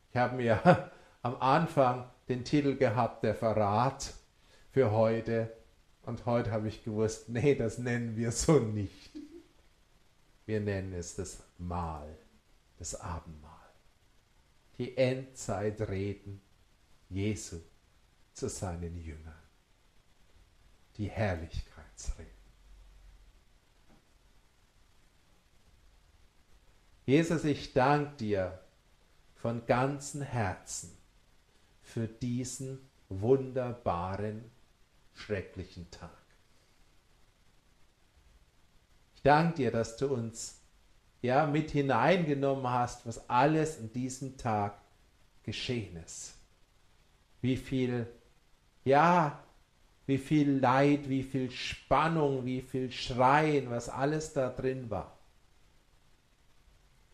ich 0.09 0.17
habe 0.17 0.37
mir 0.37 0.91
am 1.21 1.39
Anfang 1.39 2.09
den 2.27 2.43
Titel 2.43 2.75
gehabt, 2.75 3.23
der 3.23 3.35
Verrat 3.35 4.15
für 4.71 4.89
heute. 4.89 5.55
Und 6.01 6.25
heute 6.25 6.49
habe 6.49 6.69
ich 6.69 6.83
gewusst, 6.83 7.29
nee, 7.29 7.53
das 7.53 7.77
nennen 7.77 8.15
wir 8.15 8.31
so 8.31 8.57
nicht. 8.57 9.15
Wir 10.47 10.59
nennen 10.59 10.93
es 10.93 11.15
das 11.15 11.43
Mahl, 11.59 12.17
das 12.79 12.99
Abendmahl. 12.99 13.46
Die 14.77 14.95
Endzeitreden 14.97 16.41
Jesu 17.09 17.59
zu 18.33 18.49
seinen 18.49 18.97
Jüngern. 18.97 19.33
Die 20.97 21.09
Herrlichkeitsreden. 21.09 22.37
Jesus, 27.05 27.45
ich 27.45 27.73
danke 27.73 28.17
dir 28.17 28.59
von 29.35 29.65
ganzem 29.65 30.21
Herzen 30.21 30.91
für 31.81 32.07
diesen 32.07 32.79
wunderbaren, 33.07 34.51
schrecklichen 35.13 35.89
Tag. 35.89 36.11
Ich 39.15 39.21
danke 39.21 39.55
dir, 39.55 39.71
dass 39.71 39.95
du 39.95 40.13
uns 40.13 40.56
ja 41.27 41.45
mit 41.45 41.71
hineingenommen 41.71 42.69
hast, 42.69 43.05
was 43.05 43.29
alles 43.29 43.77
in 43.77 43.91
diesem 43.91 44.37
Tag 44.37 44.77
geschehen 45.43 45.97
ist. 45.97 46.35
Wie 47.41 47.57
viel, 47.57 48.07
ja, 48.85 49.43
wie 50.05 50.17
viel 50.17 50.49
Leid, 50.59 51.09
wie 51.09 51.23
viel 51.23 51.51
Spannung, 51.51 52.45
wie 52.45 52.61
viel 52.61 52.91
Schreien, 52.91 53.69
was 53.69 53.89
alles 53.89 54.31
da 54.31 54.49
drin 54.49 54.89
war. 54.89 55.17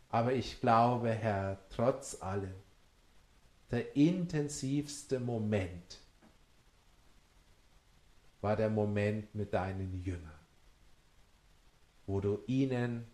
Aber 0.09 0.33
ich 0.33 0.61
glaube, 0.61 1.09
Herr, 1.09 1.57
trotz 1.69 2.21
allem, 2.21 2.53
der 3.71 3.95
intensivste 3.95 5.19
Moment 5.19 5.99
war 8.41 8.55
der 8.55 8.69
Moment 8.69 9.33
mit 9.33 9.55
deinen 9.55 10.03
Jüngern, 10.03 10.39
wo 12.05 12.19
du 12.19 12.43
ihnen 12.45 13.07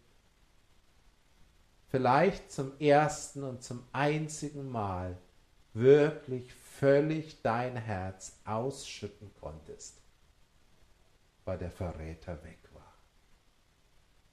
vielleicht 1.90 2.52
zum 2.52 2.80
ersten 2.80 3.44
und 3.44 3.64
zum 3.64 3.84
einzigen 3.92 4.70
Mal 4.70 5.18
wirklich 5.74 6.54
völlig 6.54 7.42
dein 7.42 7.76
Herz 7.76 8.40
ausschütten 8.46 9.32
konntest, 9.40 10.02
weil 11.46 11.58
der 11.58 11.72
Verräter 11.72 12.44
weg 12.44 12.60
war. 12.74 12.94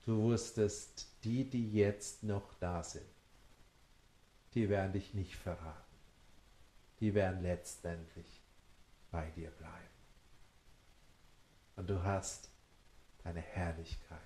Du 0.04 0.22
wusstest, 0.22 1.09
die, 1.24 1.48
die 1.48 1.72
jetzt 1.72 2.22
noch 2.22 2.54
da 2.61 2.82
sind, 2.82 3.04
die 4.54 4.68
werden 4.68 4.92
dich 4.92 5.12
nicht 5.14 5.36
verraten. 5.36 5.82
Die 7.00 7.12
werden 7.14 7.42
letztendlich 7.42 8.42
bei 9.11 9.28
dir 9.30 9.50
bleiben. 9.50 9.74
Und 11.76 11.90
du 11.90 12.02
hast 12.02 12.48
deine 13.22 13.40
Herrlichkeit 13.40 14.25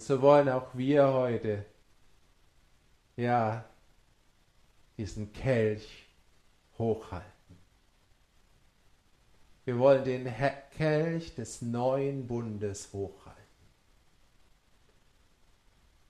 Und 0.00 0.06
so 0.06 0.22
wollen 0.22 0.48
auch 0.48 0.74
wir 0.74 1.12
heute, 1.12 1.66
ja, 3.16 3.66
diesen 4.96 5.30
Kelch 5.34 6.06
hochhalten. 6.78 7.58
Wir 9.66 9.78
wollen 9.78 10.02
den 10.02 10.26
Kelch 10.70 11.34
des 11.34 11.60
neuen 11.60 12.26
Bundes 12.26 12.94
hochhalten. 12.94 13.42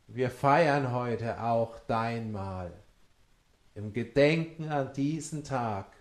Wir 0.06 0.30
feiern 0.30 0.92
heute 0.92 1.42
auch 1.42 1.80
dein 1.88 2.30
Mahl 2.30 2.72
im 3.74 3.92
Gedenken 3.92 4.68
an 4.68 4.92
diesen 4.92 5.42
Tag, 5.42 5.96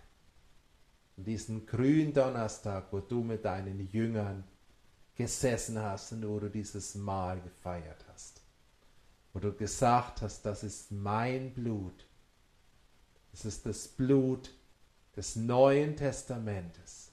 an 1.16 1.24
diesen 1.24 1.66
grünen 1.66 2.14
Donnerstag, 2.14 2.92
wo 2.92 3.00
du 3.00 3.24
mit 3.24 3.44
deinen 3.44 3.80
Jüngern 3.80 4.44
gesessen 5.20 5.78
hast 5.78 6.12
und 6.12 6.26
wo 6.26 6.40
du 6.40 6.48
dieses 6.48 6.94
Mahl 6.94 7.40
gefeiert 7.42 8.02
hast. 8.08 8.40
Wo 9.34 9.38
du 9.38 9.52
gesagt 9.52 10.22
hast, 10.22 10.46
das 10.46 10.64
ist 10.64 10.90
mein 10.90 11.52
Blut. 11.52 12.06
Das 13.30 13.44
ist 13.44 13.66
das 13.66 13.86
Blut 13.86 14.50
des 15.14 15.36
Neuen 15.36 15.94
Testamentes, 15.94 17.12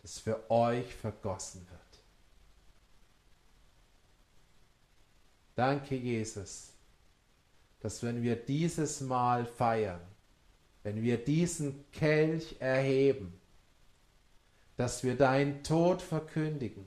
das 0.00 0.18
für 0.18 0.50
euch 0.50 0.94
vergossen 0.94 1.66
wird. 1.68 1.80
Danke, 5.54 5.96
Jesus, 5.96 6.70
dass 7.80 8.02
wenn 8.02 8.22
wir 8.22 8.36
dieses 8.36 9.02
Mal 9.02 9.44
feiern, 9.44 10.00
wenn 10.82 11.02
wir 11.02 11.22
diesen 11.22 11.84
Kelch 11.92 12.56
erheben, 12.58 13.39
dass 14.80 15.04
wir 15.04 15.14
deinen 15.14 15.62
Tod 15.62 16.00
verkündigen, 16.00 16.86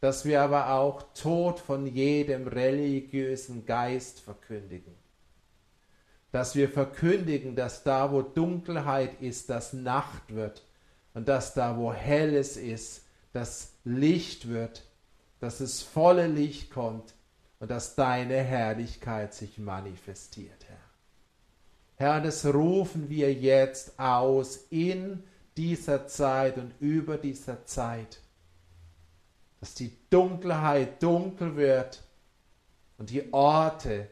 dass 0.00 0.24
wir 0.24 0.42
aber 0.42 0.70
auch 0.70 1.04
Tod 1.14 1.60
von 1.60 1.86
jedem 1.86 2.48
religiösen 2.48 3.64
Geist 3.64 4.18
verkündigen, 4.18 4.96
dass 6.32 6.56
wir 6.56 6.68
verkündigen, 6.68 7.54
dass 7.54 7.84
da, 7.84 8.10
wo 8.10 8.22
Dunkelheit 8.22 9.22
ist, 9.22 9.50
dass 9.50 9.72
Nacht 9.72 10.34
wird 10.34 10.64
und 11.14 11.28
dass 11.28 11.54
da, 11.54 11.76
wo 11.76 11.92
Helles 11.92 12.56
ist, 12.56 13.04
das 13.32 13.74
Licht 13.84 14.48
wird, 14.48 14.82
dass 15.38 15.60
es 15.60 15.82
volle 15.82 16.26
Licht 16.26 16.72
kommt 16.72 17.14
und 17.60 17.70
dass 17.70 17.94
deine 17.94 18.38
Herrlichkeit 18.38 19.32
sich 19.32 19.58
manifestiert, 19.58 20.66
Herr. 20.66 22.14
Herr, 22.14 22.20
das 22.20 22.44
rufen 22.46 23.08
wir 23.08 23.32
jetzt 23.32 23.96
aus 24.00 24.66
in 24.70 25.22
dieser 25.56 26.06
Zeit 26.06 26.58
und 26.58 26.72
über 26.80 27.18
dieser 27.18 27.64
Zeit, 27.66 28.20
dass 29.60 29.74
die 29.74 29.92
Dunkelheit 30.08 31.02
dunkel 31.02 31.56
wird 31.56 32.02
und 32.98 33.10
die 33.10 33.32
Orte, 33.32 34.08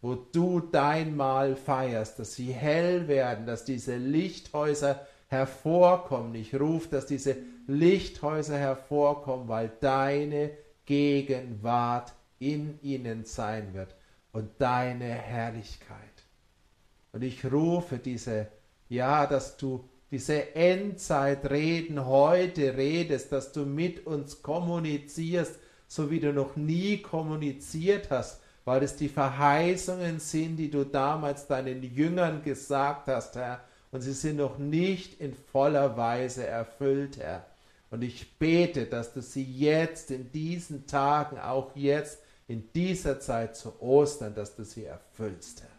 wo 0.00 0.14
du 0.14 0.60
dein 0.60 1.16
Mahl 1.16 1.56
feierst, 1.56 2.18
dass 2.18 2.34
sie 2.34 2.52
hell 2.52 3.08
werden, 3.08 3.46
dass 3.46 3.64
diese 3.64 3.96
Lichthäuser 3.96 5.06
hervorkommen. 5.28 6.34
Ich 6.34 6.54
rufe, 6.54 6.88
dass 6.88 7.06
diese 7.06 7.36
Lichthäuser 7.66 8.58
hervorkommen, 8.58 9.48
weil 9.48 9.72
deine 9.80 10.50
Gegenwart 10.84 12.12
in 12.38 12.78
ihnen 12.82 13.24
sein 13.24 13.74
wird 13.74 13.94
und 14.32 14.50
deine 14.58 15.06
Herrlichkeit. 15.06 15.98
Und 17.12 17.22
ich 17.22 17.44
rufe 17.50 17.98
diese, 17.98 18.48
ja, 18.88 19.26
dass 19.26 19.56
du 19.56 19.88
diese 20.12 20.54
Endzeitreden 20.54 22.04
heute 22.04 22.76
redest, 22.76 23.32
dass 23.32 23.50
du 23.50 23.64
mit 23.64 24.06
uns 24.06 24.42
kommunizierst, 24.42 25.58
so 25.88 26.10
wie 26.10 26.20
du 26.20 26.34
noch 26.34 26.54
nie 26.54 26.98
kommuniziert 26.98 28.10
hast, 28.10 28.42
weil 28.66 28.82
es 28.82 28.94
die 28.94 29.08
Verheißungen 29.08 30.20
sind, 30.20 30.56
die 30.58 30.70
du 30.70 30.84
damals 30.84 31.46
deinen 31.46 31.82
Jüngern 31.82 32.42
gesagt 32.42 33.08
hast, 33.08 33.36
Herr, 33.36 33.64
und 33.90 34.02
sie 34.02 34.12
sind 34.12 34.36
noch 34.36 34.58
nicht 34.58 35.18
in 35.18 35.34
voller 35.34 35.96
Weise 35.96 36.46
erfüllt, 36.46 37.16
Herr. 37.16 37.46
Und 37.90 38.02
ich 38.02 38.38
bete, 38.38 38.84
dass 38.84 39.14
du 39.14 39.22
sie 39.22 39.44
jetzt 39.44 40.10
in 40.10 40.30
diesen 40.30 40.86
Tagen, 40.86 41.38
auch 41.38 41.74
jetzt 41.74 42.18
in 42.48 42.70
dieser 42.74 43.18
Zeit 43.18 43.56
zu 43.56 43.80
Ostern, 43.80 44.34
dass 44.34 44.56
du 44.56 44.64
sie 44.64 44.84
erfüllst, 44.84 45.62
Herr. 45.62 45.70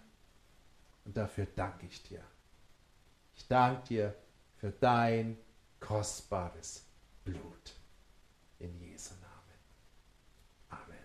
Und 1.05 1.17
dafür 1.17 1.45
danke 1.55 1.85
ich 1.85 2.01
dir. 2.01 2.21
Ich 3.35 3.47
danke 3.47 3.87
dir 3.87 4.15
für 4.63 4.71
dein 4.71 5.37
kostbares 5.81 6.85
Blut. 7.25 7.75
In 8.59 8.79
Jesu 8.79 9.13
Namen. 9.15 9.59
Amen. 10.69 11.03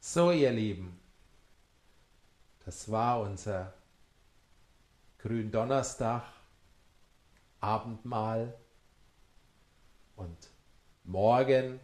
So, 0.00 0.32
ihr 0.32 0.50
Lieben, 0.50 0.98
das 2.64 2.90
war 2.90 3.20
unser 3.20 3.74
Gründonnerstag, 5.18 6.24
Abendmahl 7.60 8.58
und 10.16 10.50
morgen 11.04 11.78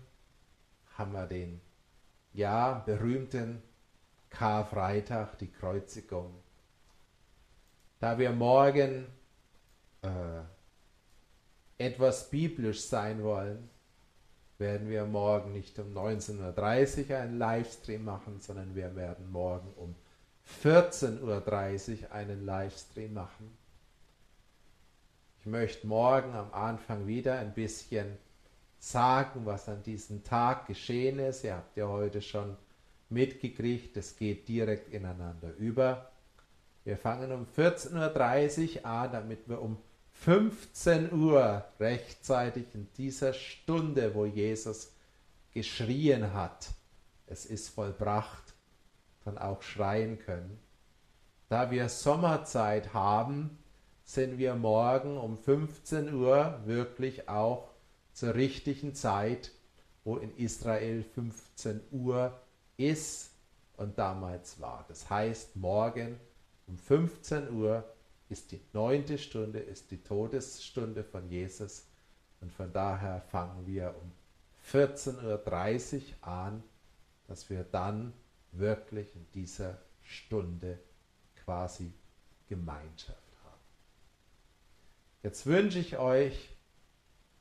haben 0.98 1.12
wir 1.12 1.28
den 1.28 1.60
ja 2.32 2.82
berühmten 2.86 3.62
Karfreitag, 4.30 5.38
die 5.38 5.50
Kreuzigung. 5.50 6.34
Da 8.00 8.18
wir 8.18 8.32
morgen 8.32 9.06
äh, 10.02 10.42
etwas 11.78 12.30
biblisch 12.30 12.82
sein 12.82 13.22
wollen, 13.22 13.68
werden 14.58 14.88
wir 14.88 15.04
morgen 15.04 15.52
nicht 15.52 15.78
um 15.78 15.92
19.30 15.92 17.10
Uhr 17.10 17.18
einen 17.18 17.38
Livestream 17.38 18.04
machen, 18.04 18.40
sondern 18.40 18.74
wir 18.74 18.94
werden 18.96 19.30
morgen 19.30 19.72
um 19.76 19.94
14.30 20.62 22.02
Uhr 22.02 22.12
einen 22.12 22.44
Livestream 22.44 23.14
machen. 23.14 23.56
Ich 25.40 25.46
möchte 25.46 25.86
morgen 25.86 26.34
am 26.34 26.52
Anfang 26.52 27.06
wieder 27.06 27.38
ein 27.38 27.52
bisschen 27.54 28.16
sagen, 28.82 29.46
was 29.46 29.68
an 29.68 29.82
diesem 29.84 30.24
Tag 30.24 30.66
geschehen 30.66 31.20
ist. 31.20 31.44
Ihr 31.44 31.54
habt 31.54 31.76
ja 31.76 31.86
heute 31.86 32.20
schon 32.20 32.56
mitgekriegt, 33.10 33.96
es 33.96 34.16
geht 34.16 34.48
direkt 34.48 34.92
ineinander 34.92 35.54
über. 35.56 36.10
Wir 36.82 36.96
fangen 36.96 37.30
um 37.30 37.46
14.30 37.56 38.80
Uhr 38.80 38.86
an, 38.86 39.12
damit 39.12 39.48
wir 39.48 39.62
um 39.62 39.78
15 40.14 41.12
Uhr 41.12 41.64
rechtzeitig 41.78 42.74
in 42.74 42.88
dieser 42.96 43.34
Stunde, 43.34 44.16
wo 44.16 44.26
Jesus 44.26 44.92
geschrien 45.52 46.34
hat, 46.34 46.70
es 47.26 47.46
ist 47.46 47.68
vollbracht, 47.68 48.54
dann 49.24 49.38
auch 49.38 49.62
schreien 49.62 50.18
können. 50.18 50.58
Da 51.48 51.70
wir 51.70 51.88
Sommerzeit 51.88 52.92
haben, 52.92 53.58
sind 54.02 54.38
wir 54.38 54.56
morgen 54.56 55.18
um 55.18 55.38
15 55.38 56.12
Uhr 56.14 56.60
wirklich 56.64 57.28
auch 57.28 57.71
zur 58.12 58.34
richtigen 58.34 58.94
Zeit, 58.94 59.52
wo 60.04 60.16
in 60.16 60.36
Israel 60.36 61.02
15 61.02 61.80
Uhr 61.90 62.38
ist 62.76 63.30
und 63.76 63.98
damals 63.98 64.60
war. 64.60 64.84
Das 64.88 65.08
heißt, 65.08 65.56
morgen 65.56 66.18
um 66.66 66.78
15 66.78 67.50
Uhr 67.50 67.84
ist 68.28 68.52
die 68.52 68.60
neunte 68.72 69.18
Stunde, 69.18 69.58
ist 69.58 69.90
die 69.90 70.02
Todesstunde 70.02 71.04
von 71.04 71.28
Jesus. 71.28 71.84
Und 72.40 72.52
von 72.52 72.72
daher 72.72 73.20
fangen 73.20 73.66
wir 73.66 73.94
um 74.00 74.10
14.30 74.72 75.96
Uhr 75.96 76.28
an, 76.28 76.62
dass 77.28 77.50
wir 77.50 77.64
dann 77.64 78.12
wirklich 78.52 79.14
in 79.14 79.26
dieser 79.34 79.78
Stunde 80.02 80.78
quasi 81.44 81.92
Gemeinschaft 82.48 83.18
haben. 83.44 83.60
Jetzt 85.22 85.46
wünsche 85.46 85.78
ich 85.78 85.98
euch 85.98 86.50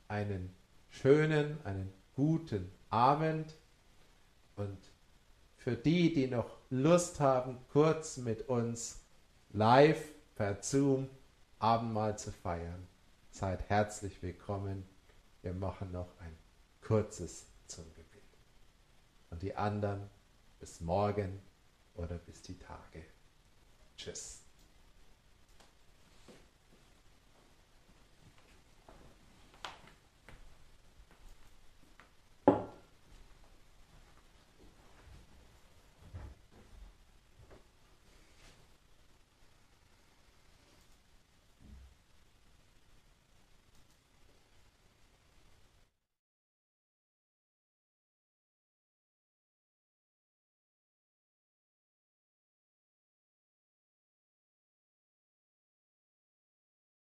einen 0.07 0.53
schönen, 0.92 1.58
einen 1.66 1.92
guten 2.16 2.72
Abend 2.89 3.56
und 4.56 4.78
für 5.58 5.76
die, 5.76 6.14
die 6.14 6.28
noch 6.28 6.58
Lust 6.70 7.20
haben, 7.20 7.58
kurz 7.72 8.18
mit 8.18 8.48
uns 8.50 9.02
live 9.52 10.04
per 10.36 10.62
Zoom 10.62 11.10
Abendmahl 11.60 12.18
zu 12.18 12.32
feiern. 12.32 12.88
Seid 13.32 13.70
herzlich 13.70 14.22
willkommen. 14.22 14.88
Wir 15.42 15.54
machen 15.54 15.92
noch 15.92 16.10
ein 16.20 16.36
kurzes 16.82 17.48
zum 17.68 17.86
Gebet. 17.94 18.22
Und 19.30 19.42
die 19.42 19.56
anderen 19.56 20.10
bis 20.60 20.82
morgen 20.82 21.39
oder 21.96 22.18
bis 22.18 22.42
die 22.42 22.58
Tage. 22.58 23.04
Tschüss. 23.98 24.41